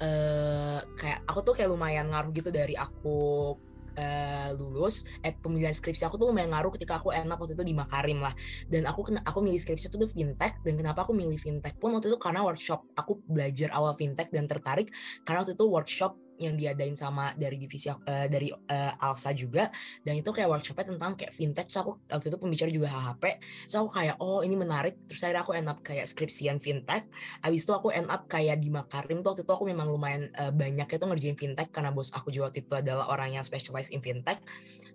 uh, 0.00 0.80
kayak 0.96 1.22
aku 1.28 1.40
tuh 1.44 1.54
kayak 1.54 1.70
lumayan 1.70 2.08
ngaruh 2.10 2.32
gitu 2.32 2.48
dari 2.48 2.74
aku 2.74 3.54
uh, 3.96 4.48
lulus. 4.56 5.04
Eh 5.20 5.36
pemilihan 5.36 5.72
skripsi 5.72 6.08
aku 6.08 6.16
tuh 6.16 6.32
lumayan 6.32 6.50
ngaruh 6.52 6.72
ketika 6.74 6.98
aku 6.98 7.12
enak 7.12 7.36
waktu 7.36 7.54
itu 7.54 7.64
di 7.64 7.74
Makarim 7.76 8.18
lah. 8.24 8.34
Dan 8.66 8.88
aku 8.88 9.12
kena 9.12 9.20
aku 9.22 9.44
milih 9.44 9.60
skripsi 9.60 9.92
itu 9.92 9.96
tuh 10.00 10.10
fintech. 10.10 10.58
Dan 10.64 10.80
kenapa 10.80 11.04
aku 11.04 11.12
milih 11.12 11.36
fintech 11.36 11.76
pun 11.76 11.94
waktu 11.94 12.10
itu 12.12 12.18
karena 12.18 12.42
workshop. 12.42 12.84
Aku 12.96 13.20
belajar 13.28 13.70
awal 13.76 13.94
fintech 13.94 14.32
dan 14.32 14.48
tertarik 14.48 14.90
karena 15.24 15.44
waktu 15.44 15.54
itu 15.54 15.64
workshop 15.68 16.16
yang 16.40 16.56
diadain 16.56 16.96
sama 16.96 17.36
dari 17.36 17.60
divisi 17.60 17.92
uh, 17.92 18.00
dari 18.26 18.48
uh, 18.50 18.92
Alsa 18.96 19.36
juga. 19.36 19.68
Dan 20.00 20.18
itu 20.18 20.32
kayak 20.32 20.48
workshopnya 20.48 20.96
tentang 20.96 21.12
kayak 21.14 21.36
fintech 21.36 21.68
so 21.68 21.84
aku 21.84 21.92
waktu 22.08 22.32
itu 22.32 22.38
pembicara 22.40 22.70
juga 22.72 22.88
HHP 22.88 23.24
so 23.68 23.84
aku 23.84 23.90
kayak 24.00 24.16
oh 24.18 24.40
ini 24.40 24.56
menarik. 24.56 24.96
Terus 25.04 25.20
akhirnya 25.28 25.42
aku 25.44 25.52
end 25.52 25.68
up 25.68 25.78
kayak 25.84 26.08
skripsian 26.08 26.56
fintech. 26.58 27.04
Abis 27.44 27.68
itu 27.68 27.72
aku 27.76 27.92
end 27.92 28.08
up 28.08 28.24
kayak 28.26 28.58
di 28.58 28.72
Makarim 28.72 29.20
tuh. 29.20 29.36
Waktu 29.36 29.44
itu 29.44 29.52
aku 29.52 29.64
memang 29.68 29.92
lumayan 29.92 30.32
uh, 30.40 30.50
banyak 30.50 30.88
itu 30.88 31.04
ngerjain 31.04 31.36
fintech. 31.36 31.68
Karena 31.68 31.92
bos 31.92 32.10
aku 32.16 32.32
juga 32.32 32.48
waktu 32.48 32.64
itu 32.64 32.74
adalah 32.74 33.12
orang 33.12 33.36
yang 33.36 33.44
specialize 33.44 33.92
in 33.92 34.00
fintech. 34.00 34.40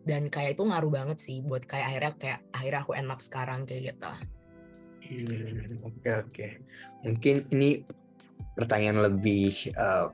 Dan 0.02 0.34
kayak 0.34 0.58
itu 0.58 0.64
ngaruh 0.66 0.90
banget 0.90 1.18
sih 1.22 1.46
buat 1.46 1.66
kayak 1.66 1.86
akhirnya 1.94 2.14
kayak 2.18 2.40
akhirnya 2.54 2.82
aku 2.82 2.92
end 2.98 3.10
up 3.14 3.22
sekarang 3.22 3.70
kayak 3.70 3.94
gitu. 3.94 4.12
Hmm, 5.06 5.86
oke 5.86 6.02
okay, 6.02 6.14
oke. 6.18 6.30
Okay. 6.34 6.52
Mungkin 7.06 7.36
ini 7.54 7.86
pertanyaan 8.58 9.12
lebih 9.12 9.70
uh, 9.78 10.10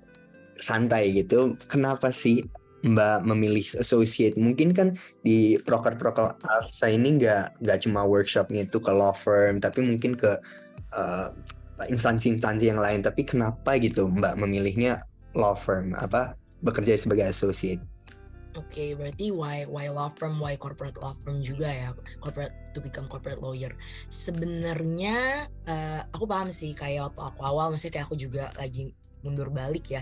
santai 0.57 1.15
gitu. 1.15 1.55
Kenapa 1.69 2.09
sih 2.09 2.45
Mbak 2.81 3.29
memilih 3.29 3.65
associate? 3.77 4.35
Mungkin 4.35 4.73
kan 4.73 4.97
di 5.21 5.55
proker-proker 5.61 6.35
Arsa 6.41 6.89
ini 6.89 7.21
nggak 7.21 7.61
nggak 7.61 7.79
cuma 7.85 8.03
workshopnya 8.03 8.65
itu 8.65 8.81
ke 8.81 8.91
law 8.91 9.13
firm 9.13 9.61
tapi 9.61 9.85
mungkin 9.85 10.17
ke 10.17 10.41
uh, 10.95 11.29
instansi-instansi 11.87 12.73
yang 12.73 12.81
lain. 12.81 13.05
Tapi 13.05 13.25
kenapa 13.25 13.77
gitu 13.77 14.09
Mbak 14.09 14.41
memilihnya 14.41 15.05
law 15.37 15.53
firm? 15.53 15.93
Apa 15.97 16.33
bekerja 16.61 16.97
sebagai 16.97 17.29
associate? 17.29 17.81
Oke, 18.59 18.67
okay, 18.67 18.89
berarti 18.99 19.31
why 19.31 19.63
why 19.63 19.87
law 19.87 20.11
firm, 20.11 20.35
why 20.35 20.59
corporate 20.59 20.99
law 20.99 21.15
firm 21.23 21.39
juga 21.39 21.71
ya, 21.71 21.95
corporate 22.19 22.51
to 22.75 22.83
become 22.83 23.07
corporate 23.07 23.39
lawyer. 23.39 23.71
Sebenarnya 24.11 25.47
uh, 25.71 26.03
aku 26.11 26.27
paham 26.27 26.51
sih 26.51 26.75
kayak 26.75 27.15
waktu 27.15 27.21
aku 27.31 27.41
awal, 27.47 27.71
maksudnya 27.71 27.95
kayak 27.95 28.11
aku 28.11 28.19
juga 28.19 28.51
lagi 28.59 28.91
mundur 29.21 29.53
balik 29.53 29.89
ya. 29.89 30.01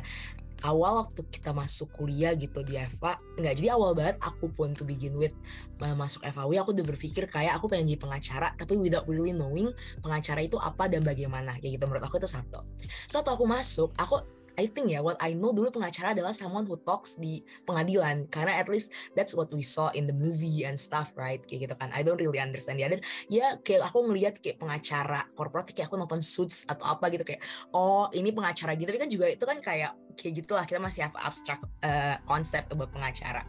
Awal 0.60 1.08
waktu 1.08 1.24
kita 1.32 1.56
masuk 1.56 1.88
kuliah 1.96 2.36
gitu 2.36 2.60
di 2.68 2.76
Eva 2.76 3.16
nggak 3.40 3.64
jadi 3.64 3.80
awal 3.80 3.96
banget 3.96 4.20
aku 4.20 4.52
pun 4.52 4.76
to 4.76 4.84
begin 4.84 5.16
with 5.16 5.32
masuk 5.80 6.20
FAW 6.28 6.52
aku 6.60 6.76
udah 6.76 6.84
berpikir 6.84 7.32
kayak 7.32 7.56
aku 7.56 7.72
pengen 7.72 7.88
jadi 7.88 8.04
pengacara 8.04 8.52
tapi 8.60 8.76
without 8.76 9.08
really 9.08 9.32
knowing 9.32 9.72
pengacara 10.04 10.44
itu 10.44 10.60
apa 10.60 10.92
dan 10.92 11.08
bagaimana 11.08 11.56
kayak 11.64 11.80
gitu. 11.80 11.88
Menurut 11.88 12.04
aku 12.04 12.20
itu 12.20 12.28
satu. 12.28 12.60
So 13.08 13.24
aku 13.24 13.48
masuk 13.48 13.96
aku 13.96 14.20
I 14.60 14.68
think 14.68 14.92
ya 14.92 15.00
what 15.00 15.16
I 15.24 15.32
know 15.40 15.56
dulu 15.56 15.72
pengacara 15.72 16.12
adalah 16.12 16.36
someone 16.36 16.68
who 16.68 16.76
talks 16.84 17.16
di 17.16 17.40
pengadilan. 17.64 18.28
Karena 18.28 18.60
at 18.60 18.68
least 18.68 18.92
that's 19.16 19.32
what 19.32 19.48
we 19.56 19.64
saw 19.64 19.88
in 19.96 20.04
the 20.04 20.16
movie 20.16 20.68
and 20.68 20.76
stuff 20.76 21.16
right? 21.16 21.40
Kayak 21.48 21.72
gitu 21.72 21.76
kan. 21.80 21.96
I 21.96 22.04
don't 22.04 22.20
really 22.20 22.44
understand 22.44 22.84
the 22.84 22.86
other. 22.92 23.00
Ya 23.32 23.56
kayak 23.64 23.88
aku 23.88 24.12
ngelihat 24.12 24.44
kayak 24.44 24.60
pengacara 24.60 25.24
korporat 25.32 25.72
kayak 25.72 25.88
aku 25.88 25.96
nonton 25.96 26.20
Suits 26.20 26.68
atau 26.68 26.92
apa 26.92 27.08
gitu 27.08 27.24
kayak 27.24 27.40
oh 27.72 28.12
ini 28.12 28.36
pengacara 28.36 28.76
gitu 28.76 28.92
tapi 28.92 29.00
kan 29.00 29.10
juga 29.10 29.26
itu 29.32 29.46
kan 29.48 29.58
kayak 29.64 29.96
kayak 30.20 30.44
gitulah 30.44 30.68
kita 30.68 30.84
masih 30.84 31.08
apa 31.08 31.24
abstrak 31.24 31.64
uh, 31.80 32.20
konsep 32.28 32.68
buat 32.76 32.92
pengacara. 32.92 33.48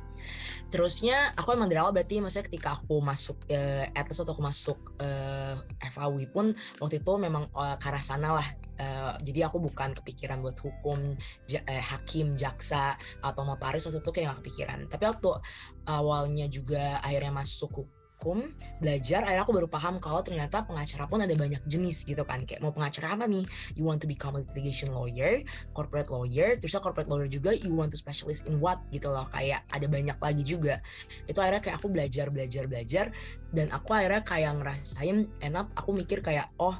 Terusnya 0.70 1.34
aku 1.34 1.58
emang 1.58 1.66
dari 1.66 1.82
awal 1.82 1.90
berarti 1.90 2.22
maksudnya 2.22 2.46
ketika 2.46 2.78
aku 2.78 3.02
masuk 3.02 3.42
uh, 3.50 3.90
at 3.90 4.06
least 4.06 4.22
waktu 4.22 4.32
aku 4.38 4.44
masuk 4.44 4.78
uh, 5.02 5.58
eh, 5.58 5.90
FAW 5.90 6.22
pun 6.30 6.54
waktu 6.78 7.02
itu 7.02 7.12
memang 7.18 7.50
uh, 7.50 7.74
ke 7.74 7.86
arah 7.90 8.04
sana 8.04 8.38
lah. 8.38 8.48
Uh, 8.80 9.12
jadi 9.20 9.50
aku 9.50 9.60
bukan 9.60 9.92
kepikiran 9.92 10.40
buat 10.40 10.56
hukum 10.62 11.18
ja, 11.50 11.60
uh, 11.66 11.82
hakim 11.82 12.38
jaksa 12.38 12.94
atau 13.20 13.42
notaris 13.42 13.84
waktu 13.90 13.98
itu 13.98 14.10
kayak 14.14 14.30
gak 14.30 14.38
kepikiran. 14.46 14.78
Tapi 14.86 15.04
waktu 15.10 15.28
awalnya 15.90 16.46
juga 16.46 17.02
akhirnya 17.02 17.34
masuk 17.34 17.90
hukum 18.20 18.52
belajar 18.84 19.24
akhirnya 19.24 19.48
aku 19.48 19.56
baru 19.56 19.68
paham 19.72 19.96
kalau 19.96 20.20
ternyata 20.20 20.60
pengacara 20.68 21.08
pun 21.08 21.24
ada 21.24 21.32
banyak 21.32 21.64
jenis 21.64 22.04
gitu 22.04 22.20
kan. 22.28 22.44
Kayak 22.44 22.60
mau 22.60 22.68
pengacara 22.68 23.16
apa 23.16 23.24
nih? 23.24 23.48
You 23.80 23.88
want 23.88 24.04
to 24.04 24.08
become 24.08 24.36
a 24.36 24.44
litigation 24.44 24.92
lawyer 24.92 25.40
corporate 25.72 26.12
lawyer 26.12 26.60
terusnya 26.60 26.84
corporate 26.84 27.08
lawyer 27.08 27.32
juga 27.32 27.56
you 27.56 27.72
want 27.72 27.88
to 27.88 27.96
specialist 27.96 28.44
in 28.44 28.60
what 28.60 28.84
gitu 28.92 29.08
loh. 29.08 29.24
Kayak 29.32 29.64
ada 29.72 29.88
banyak 29.88 30.20
lagi 30.20 30.44
juga. 30.44 30.84
Itu 31.24 31.40
akhirnya 31.40 31.64
kayak 31.64 31.76
aku 31.80 31.88
belajar 31.88 32.28
belajar 32.28 32.68
belajar 32.68 33.04
dan 33.56 33.72
aku 33.72 33.96
akhirnya 33.96 34.20
kayak 34.20 34.52
ngerasain 34.60 35.16
enak 35.40 35.72
aku 35.72 35.96
mikir 35.96 36.20
kayak 36.20 36.52
oh 36.60 36.76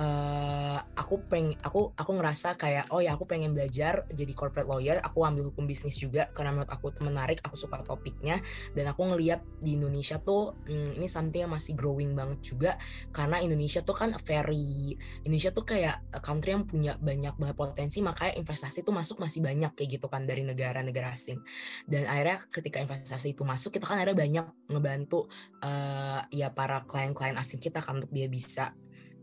uh, 0.00 0.78
aku 0.96 1.20
peng 1.28 1.52
aku 1.60 1.92
aku 1.92 2.10
ngerasa 2.16 2.56
kayak 2.56 2.88
oh 2.90 3.04
ya 3.04 3.14
aku 3.14 3.28
pengen 3.28 3.52
belajar 3.52 4.08
jadi 4.08 4.32
corporate 4.32 4.66
lawyer. 4.66 4.98
Aku 5.04 5.22
ambil 5.22 5.52
hukum 5.52 5.68
bisnis 5.68 6.00
juga 6.00 6.32
karena 6.32 6.56
menurut 6.56 6.72
aku 6.72 6.90
menarik 7.04 7.44
aku 7.44 7.54
suka 7.54 7.84
topiknya. 7.84 8.40
Dan 8.72 8.88
aku 8.88 9.04
ngelihat 9.12 9.44
di 9.60 9.76
Indonesia 9.76 10.16
tuh 10.18 10.56
hmm, 10.66 10.96
ini 10.96 11.06
something 11.06 11.44
yang 11.44 11.52
masih 11.52 11.76
growing 11.76 12.16
banget 12.16 12.40
juga. 12.40 12.80
Karena 13.12 13.38
Indonesia 13.44 13.84
tuh 13.84 13.96
kan 13.96 14.16
very 14.24 14.96
Indonesia 15.22 15.52
tuh 15.52 15.68
kayak 15.68 16.00
country 16.24 16.56
yang 16.56 16.64
punya 16.64 16.96
banyak 16.96 17.36
banget 17.36 17.56
potensi 17.56 18.00
makanya 18.00 18.40
investasi 18.40 18.82
tuh 18.82 18.96
masuk 18.96 19.20
masih 19.20 19.44
banyak 19.44 19.76
kayak 19.76 20.00
gitu 20.00 20.06
kan 20.08 20.24
dari 20.24 20.42
negara-negara 20.42 21.12
asing. 21.12 21.44
Dan 21.84 22.08
akhirnya 22.08 22.48
ketika 22.48 22.80
investasi 22.80 23.36
itu 23.36 23.44
masuk 23.44 23.76
kita 23.76 23.84
kan 23.84 24.00
akhirnya 24.00 24.16
banyak 24.16 24.46
ngebantu 24.72 25.28
uh, 25.60 26.24
ya 26.32 26.48
para 26.54 26.86
klien-klien 26.88 27.36
asing 27.36 27.60
kita 27.60 27.84
kan 27.84 28.00
untuk 28.00 28.10
dia 28.14 28.30
bisa 28.30 28.72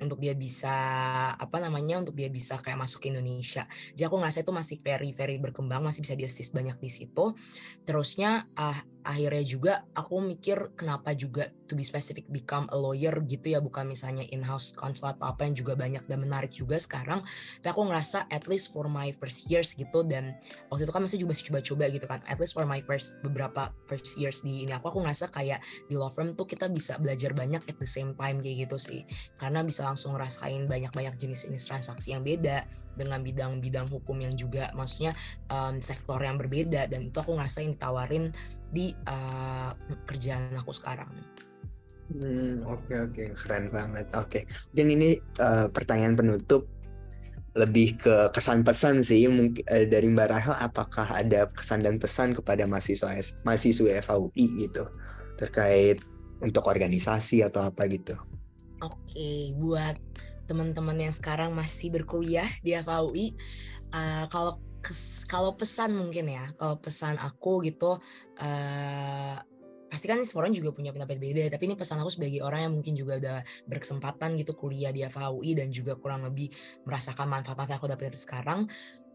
untuk 0.02 0.22
dia 0.22 0.34
bisa 0.38 0.76
apa 1.34 1.58
namanya 1.58 2.02
untuk 2.02 2.14
dia 2.18 2.30
bisa 2.30 2.58
kayak 2.58 2.78
masuk 2.78 3.06
ke 3.06 3.08
Indonesia. 3.14 3.66
Jadi 3.94 4.04
aku 4.06 4.18
ngerasa 4.18 4.44
itu 4.46 4.54
masih 4.54 4.78
very 4.82 5.12
very 5.14 5.38
berkembang, 5.38 5.82
masih 5.86 6.02
bisa 6.06 6.16
di 6.18 6.26
assist 6.26 6.54
banyak 6.54 6.78
di 6.78 6.90
situ. 6.92 7.34
Terusnya 7.86 8.46
uh, 8.58 8.80
akhirnya 9.08 9.44
juga 9.48 9.74
aku 9.96 10.20
mikir 10.20 10.76
kenapa 10.76 11.16
juga 11.16 11.48
to 11.64 11.80
be 11.80 11.84
specific 11.88 12.28
become 12.28 12.68
a 12.72 12.78
lawyer 12.78 13.16
gitu 13.24 13.56
ya 13.56 13.64
bukan 13.64 13.88
misalnya 13.88 14.28
in-house 14.28 14.76
counsel 14.76 15.16
atau 15.16 15.32
apa 15.32 15.48
yang 15.48 15.56
juga 15.56 15.80
banyak 15.80 16.04
dan 16.04 16.20
menarik 16.20 16.52
juga 16.52 16.76
sekarang. 16.76 17.24
Tapi 17.64 17.72
aku 17.72 17.88
ngerasa 17.88 18.28
at 18.28 18.52
least 18.52 18.76
for 18.76 18.92
my 18.92 19.16
first 19.16 19.48
years 19.48 19.72
gitu 19.80 20.04
dan 20.04 20.36
waktu 20.68 20.84
itu 20.84 20.92
kan 20.92 21.02
masih 21.08 21.24
juga 21.24 21.34
coba-coba 21.40 21.86
gitu 21.88 22.06
kan 22.06 22.20
at 22.28 22.36
least 22.36 22.52
for 22.52 22.68
my 22.68 22.84
first 22.84 23.16
beberapa 23.24 23.72
first 23.88 24.20
years 24.20 24.44
di 24.44 24.68
ini 24.68 24.76
aku 24.76 24.92
aku 24.92 25.00
ngerasa 25.00 25.32
kayak 25.32 25.64
di 25.88 25.96
law 25.96 26.12
firm 26.12 26.36
tuh 26.36 26.44
kita 26.44 26.68
bisa 26.68 27.00
belajar 27.00 27.32
banyak 27.32 27.64
at 27.64 27.80
the 27.80 27.88
same 27.88 28.12
time 28.20 28.44
kayak 28.44 28.68
gitu 28.68 28.76
sih. 28.76 29.02
Karena 29.40 29.64
bisa 29.64 29.88
langsung 29.88 30.20
ngerasain 30.20 30.68
banyak-banyak 30.68 31.16
jenis-jenis 31.16 31.64
transaksi 31.64 32.12
yang 32.12 32.28
beda 32.28 32.87
dengan 32.98 33.22
bidang-bidang 33.22 33.88
hukum 33.88 34.18
yang 34.20 34.34
juga 34.34 34.74
maksudnya 34.74 35.14
um, 35.54 35.78
sektor 35.80 36.18
yang 36.18 36.36
berbeda 36.36 36.90
dan 36.90 37.14
itu 37.14 37.18
aku 37.22 37.38
ngerasain 37.38 37.78
ditawarin 37.78 38.34
di 38.74 38.92
uh, 39.08 39.72
kerjaan 40.10 40.52
aku 40.58 40.74
sekarang. 40.76 41.10
Hmm, 42.08 42.64
oke 42.64 42.88
okay, 42.88 42.98
oke 43.04 43.14
okay. 43.14 43.28
keren 43.36 43.66
banget. 43.70 44.08
Oke. 44.16 44.42
Okay. 44.42 44.44
Dan 44.72 44.92
ini 44.92 45.20
uh, 45.40 45.68
pertanyaan 45.70 46.16
penutup 46.16 46.66
lebih 47.58 47.98
ke 47.98 48.30
kesan 48.32 48.62
pesan 48.62 49.02
sih 49.02 49.26
mungkin 49.26 49.66
uh, 49.68 49.86
dari 49.90 50.08
Mbak 50.14 50.30
Rahel 50.30 50.56
apakah 50.62 51.10
ada 51.10 51.50
kesan 51.52 51.82
dan 51.82 51.98
pesan 51.98 52.38
kepada 52.38 52.64
mahasiswa 52.70 53.18
mahasiswa 53.42 53.98
FAUI 54.06 54.46
gitu 54.68 54.86
terkait 55.42 56.02
untuk 56.40 56.70
organisasi 56.70 57.42
atau 57.42 57.66
apa 57.66 57.90
gitu. 57.90 58.14
Oke, 58.78 59.58
buat 59.58 59.98
teman-teman 60.48 60.98
yang 60.98 61.14
sekarang 61.14 61.52
masih 61.54 61.92
berkuliah 61.92 62.48
di 62.64 62.74
FAUI 62.74 63.36
uh, 63.94 64.26
kalau 64.32 64.64
kalau 65.28 65.52
pesan 65.60 65.92
mungkin 66.00 66.32
ya 66.32 66.48
kalau 66.56 66.80
pesan 66.80 67.20
aku 67.20 67.60
gitu 67.68 68.00
uh, 68.40 69.36
pasti 69.88 70.06
kan 70.12 70.20
semua 70.28 70.46
orang 70.46 70.56
juga 70.56 70.76
punya 70.76 70.92
pendapat 70.92 71.16
beda 71.16 71.48
tapi 71.48 71.72
ini 71.72 71.76
pesan 71.80 72.00
aku 72.04 72.12
sebagai 72.12 72.44
orang 72.44 72.68
yang 72.68 72.74
mungkin 72.76 72.94
juga 72.94 73.20
udah 73.20 73.38
berkesempatan 73.72 74.36
gitu 74.40 74.54
kuliah 74.54 74.92
di 74.92 75.04
FHUI 75.08 75.56
dan 75.56 75.72
juga 75.72 75.96
kurang 75.96 76.28
lebih 76.28 76.52
merasakan 76.84 77.28
manfaat-manfaat 77.32 77.72
yang 77.72 77.80
aku 77.80 77.90
dapat 77.90 78.20
sekarang. 78.20 78.60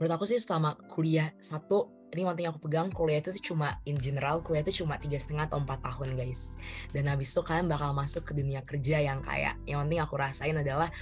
Menurut 0.01 0.13
aku 0.17 0.25
sih 0.25 0.41
selama 0.41 0.75
kuliah 0.89 1.29
satu 1.39 2.03
ini 2.13 2.29
one 2.29 2.37
thing 2.37 2.49
aku 2.49 2.61
pegang 2.69 2.93
kuliah 2.93 3.25
itu 3.25 3.33
cuma 3.41 3.81
in 3.89 3.97
general 3.97 4.45
kuliah 4.45 4.61
itu 4.61 4.85
cuma 4.85 5.01
tiga 5.01 5.17
setengah 5.17 5.49
atau 5.49 5.61
empat 5.61 5.81
tahun 5.81 6.13
guys. 6.17 6.61
Dan 6.93 7.09
habis 7.09 7.33
itu 7.33 7.41
kalian 7.41 7.73
bakal 7.73 7.97
masuk 7.97 8.29
ke 8.29 8.33
dunia 8.37 8.61
kerja 8.65 9.01
yang 9.01 9.25
kayak 9.25 9.57
yang 9.65 9.85
penting 9.89 10.01
aku 10.01 10.21
rasain 10.21 10.57
adalah 10.57 10.93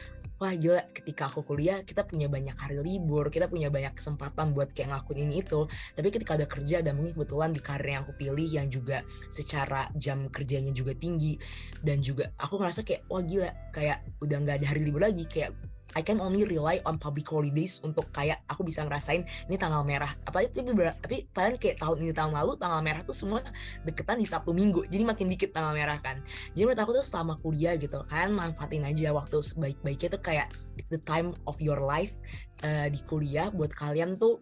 wah 0.40 0.57
gila 0.57 0.81
ketika 0.88 1.29
aku 1.29 1.44
kuliah 1.44 1.85
kita 1.85 2.09
punya 2.09 2.26
banyak 2.33 2.57
hari 2.57 2.81
libur 2.81 3.29
kita 3.29 3.46
punya 3.46 3.68
banyak 3.68 3.92
kesempatan 3.92 4.57
buat 4.57 4.72
kayak 4.72 4.88
ngelakuin 4.96 5.29
ini 5.29 5.44
itu. 5.44 5.68
Tapi 5.68 6.09
ketika 6.09 6.40
ada 6.40 6.48
kerja 6.48 6.81
dan 6.81 6.96
mungkin 6.96 7.12
kebetulan 7.12 7.53
di 7.53 7.61
karir 7.61 8.00
yang 8.00 8.03
aku 8.09 8.16
pilih 8.16 8.48
yang 8.48 8.66
juga 8.72 9.05
secara 9.29 9.92
jam 9.94 10.33
kerjanya 10.33 10.72
juga 10.72 10.96
tinggi. 10.96 11.37
Dan 11.85 12.00
juga 12.00 12.33
aku 12.40 12.57
ngerasa 12.57 12.81
kayak 12.83 13.05
wah 13.12 13.20
gila 13.20 13.53
kayak 13.70 14.00
udah 14.24 14.37
nggak 14.40 14.57
ada 14.64 14.66
hari 14.72 14.81
libur 14.81 15.05
lagi 15.05 15.29
kayak 15.29 15.53
I 15.96 16.03
can 16.07 16.22
only 16.22 16.46
rely 16.46 16.79
on 16.87 16.96
public 17.00 17.26
holidays 17.26 17.83
untuk 17.83 18.11
kayak 18.14 18.42
aku 18.46 18.62
bisa 18.62 18.87
ngerasain 18.87 19.26
ini 19.50 19.57
tanggal 19.59 19.83
merah. 19.83 20.11
Apalagi 20.26 20.55
tapi, 20.55 20.70
tapi 21.00 21.16
padahal 21.31 21.57
kayak 21.59 21.76
tahun 21.83 21.96
ini 22.07 22.12
tahun 22.14 22.33
lalu 22.35 22.53
tanggal 22.59 22.81
merah 22.83 23.03
tuh 23.03 23.16
semua 23.16 23.42
deketan 23.83 24.18
di 24.18 24.26
Sabtu 24.29 24.55
Minggu. 24.55 24.87
Jadi 24.87 25.03
makin 25.03 25.26
dikit 25.26 25.50
tanggal 25.55 25.74
merah 25.74 25.98
kan. 25.98 26.22
Jadi 26.55 26.62
menurut 26.62 26.81
aku 26.81 26.92
tuh 26.98 27.05
selama 27.05 27.35
kuliah 27.42 27.74
gitu 27.79 28.03
kan 28.07 28.31
manfaatin 28.31 28.87
aja 28.87 29.11
waktu 29.11 29.42
sebaik-baiknya 29.42 30.09
tuh 30.14 30.22
kayak 30.22 30.48
the 30.88 31.00
time 31.05 31.37
of 31.44 31.61
your 31.61 31.76
life 31.76 32.16
uh, 32.64 32.88
di 32.88 33.00
kuliah 33.05 33.53
buat 33.53 33.70
kalian 33.76 34.16
tuh 34.16 34.40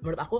menurut 0.00 0.20
aku 0.20 0.36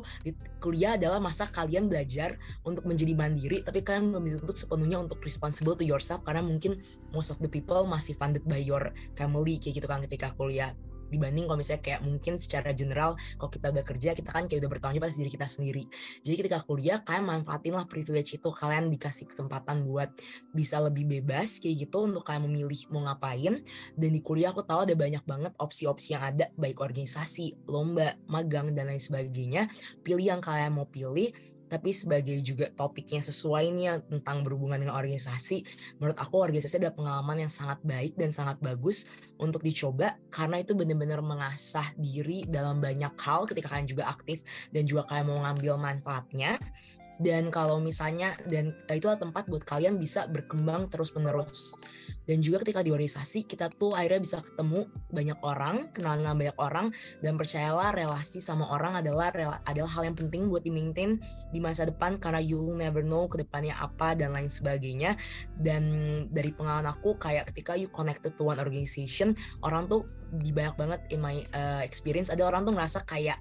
kuliah 0.63 0.95
adalah 0.95 1.19
masa 1.19 1.51
kalian 1.51 1.91
belajar 1.91 2.39
untuk 2.63 2.87
menjadi 2.87 3.15
mandiri 3.15 3.63
tapi 3.63 3.83
kalian 3.83 4.15
belum 4.15 4.25
dituntut 4.27 4.57
sepenuhnya 4.59 4.99
untuk 5.03 5.19
responsible 5.23 5.75
to 5.75 5.85
yourself 5.87 6.23
karena 6.23 6.43
mungkin 6.43 6.79
most 7.11 7.35
of 7.35 7.39
the 7.43 7.51
people 7.51 7.83
masih 7.87 8.15
funded 8.15 8.43
by 8.47 8.59
your 8.59 8.95
family 9.19 9.59
kayak 9.59 9.83
gitu 9.83 9.87
kan 9.91 10.03
ketika 10.07 10.35
kuliah 10.39 10.75
dibanding 11.09 11.49
kalau 11.49 11.59
misalnya 11.59 11.83
kayak 11.83 12.01
mungkin 12.05 12.37
secara 12.37 12.77
general 12.77 13.17
kalau 13.41 13.51
kita 13.51 13.73
udah 13.73 13.85
kerja 13.85 14.11
kita 14.13 14.31
kan 14.31 14.45
kayak 14.47 14.61
udah 14.65 14.71
bertanggung 14.71 14.99
jawab 15.01 15.09
atas 15.09 15.19
diri 15.19 15.31
kita 15.33 15.49
sendiri. 15.49 15.85
Jadi 16.27 16.35
ketika 16.45 16.59
kuliah 16.67 16.99
kalian 17.01 17.25
manfaatin 17.25 17.75
lah 17.77 17.87
privilege 17.87 18.37
itu 18.37 18.49
kalian 18.51 18.91
dikasih 18.91 19.31
kesempatan 19.31 19.87
buat 19.87 20.11
bisa 20.53 20.83
lebih 20.83 21.07
bebas 21.07 21.63
kayak 21.63 21.89
gitu 21.89 22.05
untuk 22.05 22.27
kalian 22.27 22.51
memilih 22.51 22.81
mau 22.91 23.07
ngapain. 23.07 23.63
Dan 23.95 24.11
di 24.11 24.21
kuliah 24.21 24.51
aku 24.53 24.67
tahu 24.67 24.85
ada 24.85 24.95
banyak 24.99 25.23
banget 25.25 25.53
opsi-opsi 25.57 26.19
yang 26.19 26.25
ada 26.27 26.51
baik 26.59 26.83
organisasi 26.83 27.71
lomba 27.71 28.19
magang 28.27 28.75
dan 28.75 28.91
lain 28.91 29.01
sebagainya. 29.01 29.71
Pilih 30.03 30.37
yang 30.37 30.43
kalian 30.43 30.75
mau 30.75 30.87
pilih 30.91 31.31
tapi 31.69 31.93
sebagai 31.93 32.35
juga 32.41 32.73
topiknya 32.73 33.21
sesuai 33.21 33.65
nih 33.71 33.87
tentang 34.09 34.43
berhubungan 34.43 34.81
dengan 34.81 34.97
organisasi, 34.97 35.63
menurut 36.01 36.17
aku 36.17 36.41
organisasi 36.41 36.81
ada 36.81 36.91
pengalaman 36.91 37.47
yang 37.47 37.53
sangat 37.53 37.79
baik 37.85 38.17
dan 38.17 38.33
sangat 38.33 38.57
bagus 38.59 39.07
untuk 39.37 39.61
dicoba 39.63 40.17
karena 40.33 40.65
itu 40.65 40.73
benar-benar 40.73 41.21
mengasah 41.21 41.87
diri 41.95 42.49
dalam 42.49 42.81
banyak 42.81 43.13
hal 43.21 43.45
ketika 43.47 43.77
kalian 43.77 43.87
juga 43.87 44.09
aktif 44.09 44.43
dan 44.73 44.89
juga 44.89 45.07
kalian 45.07 45.27
mau 45.29 45.39
ngambil 45.45 45.77
manfaatnya. 45.77 46.57
Dan 47.19 47.51
kalau 47.51 47.83
misalnya 47.83 48.39
dan 48.47 48.79
itu 48.87 49.11
tempat 49.19 49.51
buat 49.51 49.67
kalian 49.67 49.99
bisa 49.99 50.31
berkembang 50.31 50.87
terus 50.87 51.11
menerus 51.19 51.75
dan 52.29 52.45
juga 52.45 52.61
ketika 52.61 52.85
di 52.85 52.93
organisasi 52.93 53.49
kita 53.49 53.73
tuh 53.73 53.97
akhirnya 53.97 54.21
bisa 54.21 54.39
ketemu 54.45 54.85
banyak 55.09 55.39
orang 55.41 55.89
kenal 55.97 56.21
dengan 56.21 56.37
banyak 56.37 56.59
orang 56.61 56.87
dan 57.25 57.41
percayalah 57.41 57.97
relasi 57.97 58.45
sama 58.45 58.69
orang 58.69 59.01
adalah 59.01 59.33
adalah 59.65 59.91
hal 59.97 60.05
yang 60.05 60.17
penting 60.17 60.53
buat 60.53 60.61
di 60.61 60.69
maintain 60.69 61.17
di 61.49 61.59
masa 61.59 61.89
depan 61.89 62.21
karena 62.21 62.45
you 62.45 62.77
never 62.77 63.01
know 63.01 63.25
ke 63.25 63.41
depannya 63.41 63.73
apa 63.81 64.13
dan 64.13 64.37
lain 64.37 64.53
sebagainya. 64.53 65.17
Dan 65.57 65.83
dari 66.29 66.53
pengalaman 66.53 66.93
aku 66.93 67.17
kayak 67.17 67.49
ketika 67.51 67.73
you 67.81 67.89
connected 67.89 68.37
to 68.37 68.45
one 68.45 68.61
organization 68.61 69.33
orang 69.65 69.89
tuh 69.89 70.05
di 70.29 70.53
banyak 70.53 70.77
banget 70.77 71.01
in 71.09 71.25
my 71.25 71.41
uh, 71.57 71.81
experience 71.81 72.29
ada 72.29 72.45
orang 72.45 72.69
tuh 72.69 72.77
ngerasa 72.77 73.09
kayak 73.09 73.41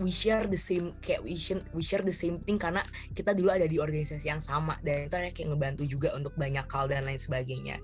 we 0.00 0.12
share 0.12 0.44
the 0.46 0.58
same 0.58 0.92
kayak 1.00 1.24
we 1.24 1.36
share, 1.36 1.62
we 1.72 1.82
share 1.82 2.04
the 2.04 2.14
same 2.14 2.40
thing 2.42 2.60
karena 2.60 2.84
kita 3.12 3.32
dulu 3.32 3.52
ada 3.52 3.64
di 3.64 3.80
organisasi 3.80 4.28
yang 4.28 4.42
sama 4.42 4.76
dan 4.84 5.08
itu 5.08 5.16
kayak 5.16 5.48
ngebantu 5.48 5.82
juga 5.88 6.12
untuk 6.16 6.36
banyak 6.36 6.64
hal 6.68 6.84
dan 6.88 7.04
lain 7.04 7.20
sebagainya 7.20 7.80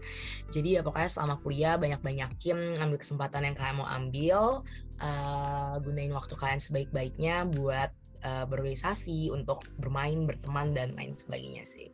jadi 0.52 0.78
ya 0.78 0.80
pokoknya 0.84 1.10
selama 1.10 1.36
kuliah 1.40 1.74
banyak-banyakin 1.80 2.80
ngambil 2.80 2.98
kesempatan 3.00 3.48
yang 3.48 3.56
kalian 3.56 3.76
mau 3.80 3.88
ambil 3.88 4.66
uh, 5.00 5.74
gunain 5.80 6.12
waktu 6.12 6.34
kalian 6.36 6.60
sebaik-baiknya 6.60 7.48
buat 7.48 7.90
uh, 8.24 8.44
berorganisasi 8.46 9.32
untuk 9.32 9.64
bermain 9.80 10.24
berteman 10.28 10.72
dan 10.76 10.92
lain 10.94 11.16
sebagainya 11.16 11.64
sih 11.64 11.90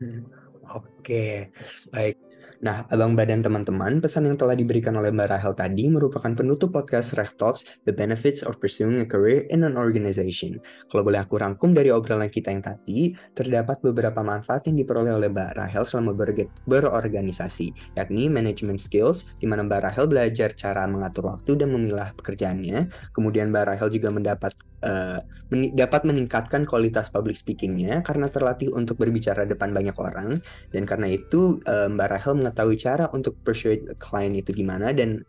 hmm. 0.00 0.24
oke 0.72 0.88
okay. 1.00 1.52
baik 1.92 2.33
Nah, 2.62 2.86
Abang 2.94 3.18
Badan 3.18 3.42
teman-teman, 3.42 3.98
pesan 3.98 4.30
yang 4.30 4.38
telah 4.38 4.54
diberikan 4.54 4.94
oleh 4.94 5.10
Mbak 5.10 5.28
Rahel 5.34 5.54
tadi 5.58 5.90
merupakan 5.90 6.30
penutup 6.30 6.70
podcast 6.70 7.18
Rech 7.18 7.34
Talks, 7.34 7.66
The 7.82 7.90
Benefits 7.90 8.46
of 8.46 8.62
Pursuing 8.62 9.02
a 9.02 9.06
Career 9.08 9.50
in 9.50 9.66
an 9.66 9.74
Organization. 9.74 10.62
Kalau 10.86 11.02
boleh 11.02 11.18
aku 11.18 11.42
rangkum 11.42 11.74
dari 11.74 11.90
obrolan 11.90 12.30
kita 12.30 12.54
yang 12.54 12.62
tadi, 12.62 13.10
terdapat 13.34 13.82
beberapa 13.82 14.22
manfaat 14.22 14.70
yang 14.70 14.78
diperoleh 14.78 15.18
oleh 15.18 15.28
Mbak 15.32 15.50
Rahel 15.58 15.82
selama 15.82 16.14
ber 16.14 16.30
berorganisasi, 16.70 17.98
yakni 17.98 18.30
management 18.30 18.78
skills, 18.78 19.26
di 19.42 19.50
mana 19.50 19.66
Mbak 19.66 19.80
Rahel 19.90 20.06
belajar 20.06 20.54
cara 20.54 20.86
mengatur 20.86 21.34
waktu 21.34 21.58
dan 21.58 21.74
memilah 21.74 22.14
pekerjaannya. 22.14 22.86
Kemudian 23.10 23.50
Mbak 23.50 23.64
Rahel 23.74 23.88
juga 23.90 24.14
mendapat 24.14 24.54
uh, 24.84 25.18
dapat 25.54 26.02
meningkatkan 26.04 26.68
kualitas 26.68 27.08
public 27.08 27.38
speakingnya 27.38 28.04
karena 28.04 28.28
terlatih 28.28 28.70
untuk 28.74 29.00
berbicara 29.00 29.48
depan 29.48 29.72
banyak 29.72 29.96
orang 29.96 30.42
dan 30.74 30.82
karena 30.84 31.14
itu 31.14 31.62
uh, 31.64 31.88
Mbak 31.88 32.08
Rahel 32.10 32.34
mengetahui 32.44 32.76
cara 32.76 33.08
untuk 33.16 33.40
persuade 33.40 33.96
klien 33.96 34.36
itu 34.36 34.52
gimana 34.52 34.92
dan 34.92 35.24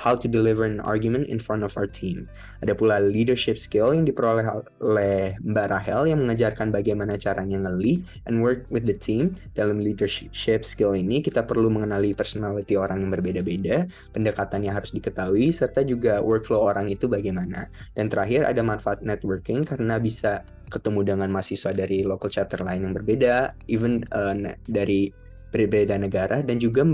how 0.00 0.16
to 0.16 0.24
deliver 0.24 0.64
an 0.64 0.80
argument 0.80 1.28
in 1.28 1.36
front 1.36 1.60
of 1.60 1.76
our 1.76 1.84
team. 1.84 2.24
Ada 2.64 2.72
pula 2.72 2.96
leadership 3.04 3.60
skill 3.60 3.92
yang 3.92 4.08
diperoleh 4.08 4.48
oleh 4.80 5.36
Mbak 5.44 5.66
Rahel 5.68 6.08
yang 6.08 6.24
mengajarkan 6.24 6.72
bagaimana 6.72 7.20
caranya 7.20 7.60
nge 7.68 8.00
and 8.24 8.40
work 8.40 8.64
with 8.72 8.88
the 8.88 8.96
team. 8.96 9.36
Dalam 9.52 9.84
leadership 9.84 10.64
skill 10.64 10.96
ini 10.96 11.20
kita 11.20 11.44
perlu 11.44 11.68
mengenali 11.68 12.16
personality 12.16 12.80
orang 12.80 13.04
yang 13.04 13.12
berbeda-beda, 13.12 13.84
pendekatan 14.16 14.64
yang 14.64 14.80
harus 14.80 14.96
diketahui, 14.96 15.52
serta 15.52 15.84
juga 15.84 16.24
workflow 16.24 16.64
orang 16.64 16.88
itu 16.88 17.04
bagaimana. 17.04 17.68
Dan 17.92 18.08
terakhir 18.08 18.48
ada 18.48 18.64
manfaat 18.64 19.04
networking 19.04 19.68
karena 19.68 20.00
bisa 20.00 20.40
ketemu 20.72 21.02
dengan 21.02 21.28
mahasiswa 21.28 21.76
dari 21.76 22.06
local 22.06 22.32
chapter 22.32 22.62
lain 22.64 22.88
yang 22.88 22.94
berbeda, 22.96 23.52
even 23.68 24.00
uh, 24.16 24.32
dari 24.64 25.12
berbeda 25.50 25.98
negara 25.98 26.40
dan 26.40 26.56
juga 26.62 26.86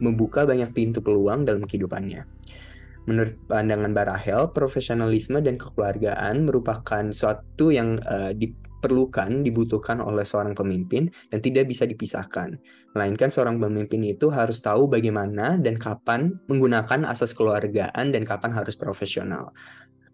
membuka 0.00 0.46
banyak 0.46 0.70
pintu 0.72 1.02
peluang 1.02 1.44
dalam 1.44 1.66
kehidupannya. 1.66 2.24
Menurut 3.04 3.36
pandangan 3.44 3.92
Barahel, 3.92 4.48
profesionalisme 4.56 5.44
dan 5.44 5.60
kekeluargaan 5.60 6.48
merupakan 6.48 7.04
suatu 7.12 7.68
yang 7.68 8.00
uh, 8.00 8.32
diperlukan, 8.32 9.44
dibutuhkan 9.44 10.00
oleh 10.00 10.24
seorang 10.24 10.56
pemimpin 10.56 11.12
dan 11.28 11.44
tidak 11.44 11.68
bisa 11.68 11.84
dipisahkan. 11.84 12.56
Melainkan 12.96 13.28
seorang 13.28 13.60
pemimpin 13.60 14.00
itu 14.08 14.32
harus 14.32 14.64
tahu 14.64 14.88
bagaimana 14.88 15.60
dan 15.60 15.76
kapan 15.76 16.32
menggunakan 16.48 17.04
asas 17.04 17.36
keluargaan 17.36 18.08
dan 18.08 18.24
kapan 18.24 18.56
harus 18.56 18.72
profesional 18.72 19.52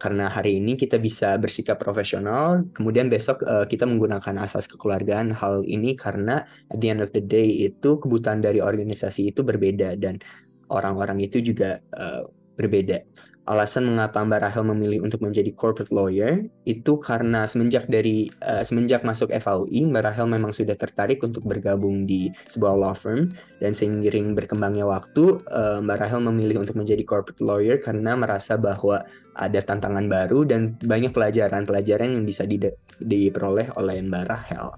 karena 0.01 0.33
hari 0.33 0.57
ini 0.57 0.81
kita 0.81 0.97
bisa 0.97 1.37
bersikap 1.37 1.77
profesional, 1.77 2.65
kemudian 2.73 3.13
besok 3.13 3.45
uh, 3.45 3.69
kita 3.69 3.85
menggunakan 3.85 4.41
asas 4.41 4.65
kekeluargaan. 4.65 5.37
Hal 5.37 5.61
ini 5.69 5.93
karena 5.93 6.49
at 6.73 6.81
the 6.81 6.89
end 6.89 7.05
of 7.05 7.13
the 7.13 7.21
day 7.21 7.69
itu 7.69 8.01
kebutuhan 8.01 8.41
dari 8.41 8.65
organisasi 8.65 9.29
itu 9.29 9.45
berbeda 9.45 10.01
dan 10.01 10.17
orang-orang 10.73 11.21
itu 11.21 11.45
juga 11.45 11.85
uh, 12.01 12.25
berbeda 12.57 13.05
alasan 13.49 13.89
mengapa 13.89 14.21
Mbak 14.21 14.41
Rahel 14.47 14.65
memilih 14.69 15.01
untuk 15.05 15.25
menjadi 15.25 15.51
corporate 15.57 15.91
lawyer 15.91 16.45
itu 16.69 17.01
karena 17.01 17.49
semenjak 17.49 17.89
dari 17.89 18.29
uh, 18.45 18.63
semenjak 18.63 19.03
masuk 19.03 19.33
FAUI 19.33 19.89
Mbak 19.89 20.03
Rahel 20.07 20.27
memang 20.29 20.53
sudah 20.53 20.77
tertarik 20.77 21.19
untuk 21.25 21.43
bergabung 21.49 22.05
di 22.05 22.29
sebuah 22.53 22.75
law 22.77 22.95
firm 22.95 23.33
dan 23.59 23.73
seiring 23.73 24.37
berkembangnya 24.37 24.85
waktu 24.85 25.41
uh, 25.51 25.81
Mbak 25.81 25.99
Rahel 25.99 26.21
memilih 26.31 26.63
untuk 26.63 26.77
menjadi 26.77 27.03
corporate 27.03 27.43
lawyer 27.43 27.81
karena 27.81 28.15
merasa 28.15 28.61
bahwa 28.61 29.03
ada 29.35 29.61
tantangan 29.63 30.05
baru 30.11 30.45
dan 30.45 30.77
banyak 30.77 31.15
pelajaran-pelajaran 31.15 32.13
yang 32.13 32.25
bisa 32.27 32.45
diperoleh 33.01 33.73
oleh 33.79 33.97
Mbak 34.05 34.25
Rahel. 34.29 34.69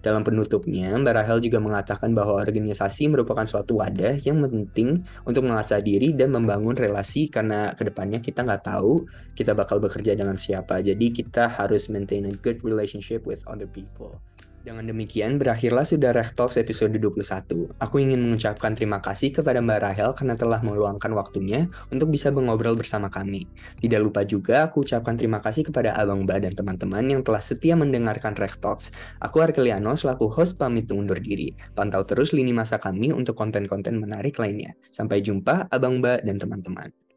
Dalam 0.00 0.24
penutupnya, 0.24 0.96
Mbak 0.96 1.12
Rahel 1.12 1.38
juga 1.44 1.60
mengatakan 1.60 2.16
bahwa 2.16 2.40
organisasi 2.40 3.12
merupakan 3.12 3.44
suatu 3.44 3.84
wadah 3.84 4.16
yang 4.24 4.40
penting 4.40 5.04
untuk 5.28 5.44
mengasah 5.44 5.84
diri 5.84 6.16
dan 6.16 6.32
membangun 6.32 6.72
relasi 6.72 7.28
karena 7.28 7.76
ke 7.76 7.84
depannya 7.84 8.24
kita 8.24 8.40
nggak 8.40 8.64
tahu 8.64 9.04
kita 9.36 9.52
bakal 9.52 9.76
bekerja 9.76 10.16
dengan 10.16 10.40
siapa. 10.40 10.80
Jadi 10.80 11.12
kita 11.12 11.52
harus 11.52 11.92
maintain 11.92 12.24
a 12.24 12.32
good 12.32 12.64
relationship 12.64 13.28
with 13.28 13.44
other 13.44 13.68
people. 13.68 14.16
Dengan 14.60 14.84
demikian, 14.84 15.40
berakhirlah 15.40 15.88
sudah 15.88 16.12
Talks 16.36 16.60
episode 16.60 16.92
21. 16.92 17.80
Aku 17.80 17.96
ingin 17.96 18.20
mengucapkan 18.20 18.76
terima 18.76 19.00
kasih 19.00 19.32
kepada 19.32 19.64
Mbak 19.64 19.80
Rahel 19.80 20.10
karena 20.12 20.36
telah 20.36 20.60
meluangkan 20.60 21.08
waktunya 21.16 21.72
untuk 21.88 22.12
bisa 22.12 22.28
mengobrol 22.28 22.76
bersama 22.76 23.08
kami. 23.08 23.48
Tidak 23.80 23.96
lupa 23.96 24.20
juga 24.28 24.68
aku 24.68 24.84
ucapkan 24.84 25.16
terima 25.16 25.40
kasih 25.40 25.64
kepada 25.64 25.96
Abang 25.96 26.28
Mbak 26.28 26.38
dan 26.44 26.52
teman-teman 26.52 27.00
yang 27.08 27.24
telah 27.24 27.40
setia 27.40 27.72
mendengarkan 27.72 28.36
Talks. 28.36 28.92
Aku 29.24 29.40
Arkeliano 29.40 29.96
selaku 29.96 30.28
host 30.28 30.60
pamit 30.60 30.92
undur 30.92 31.16
diri. 31.16 31.56
Pantau 31.72 32.04
terus 32.04 32.36
lini 32.36 32.52
masa 32.52 32.76
kami 32.76 33.16
untuk 33.16 33.40
konten-konten 33.40 33.96
menarik 33.96 34.36
lainnya. 34.36 34.76
Sampai 34.92 35.24
jumpa 35.24 35.72
Abang 35.72 36.04
Mbak 36.04 36.28
dan 36.28 36.36
teman-teman. 36.36 37.09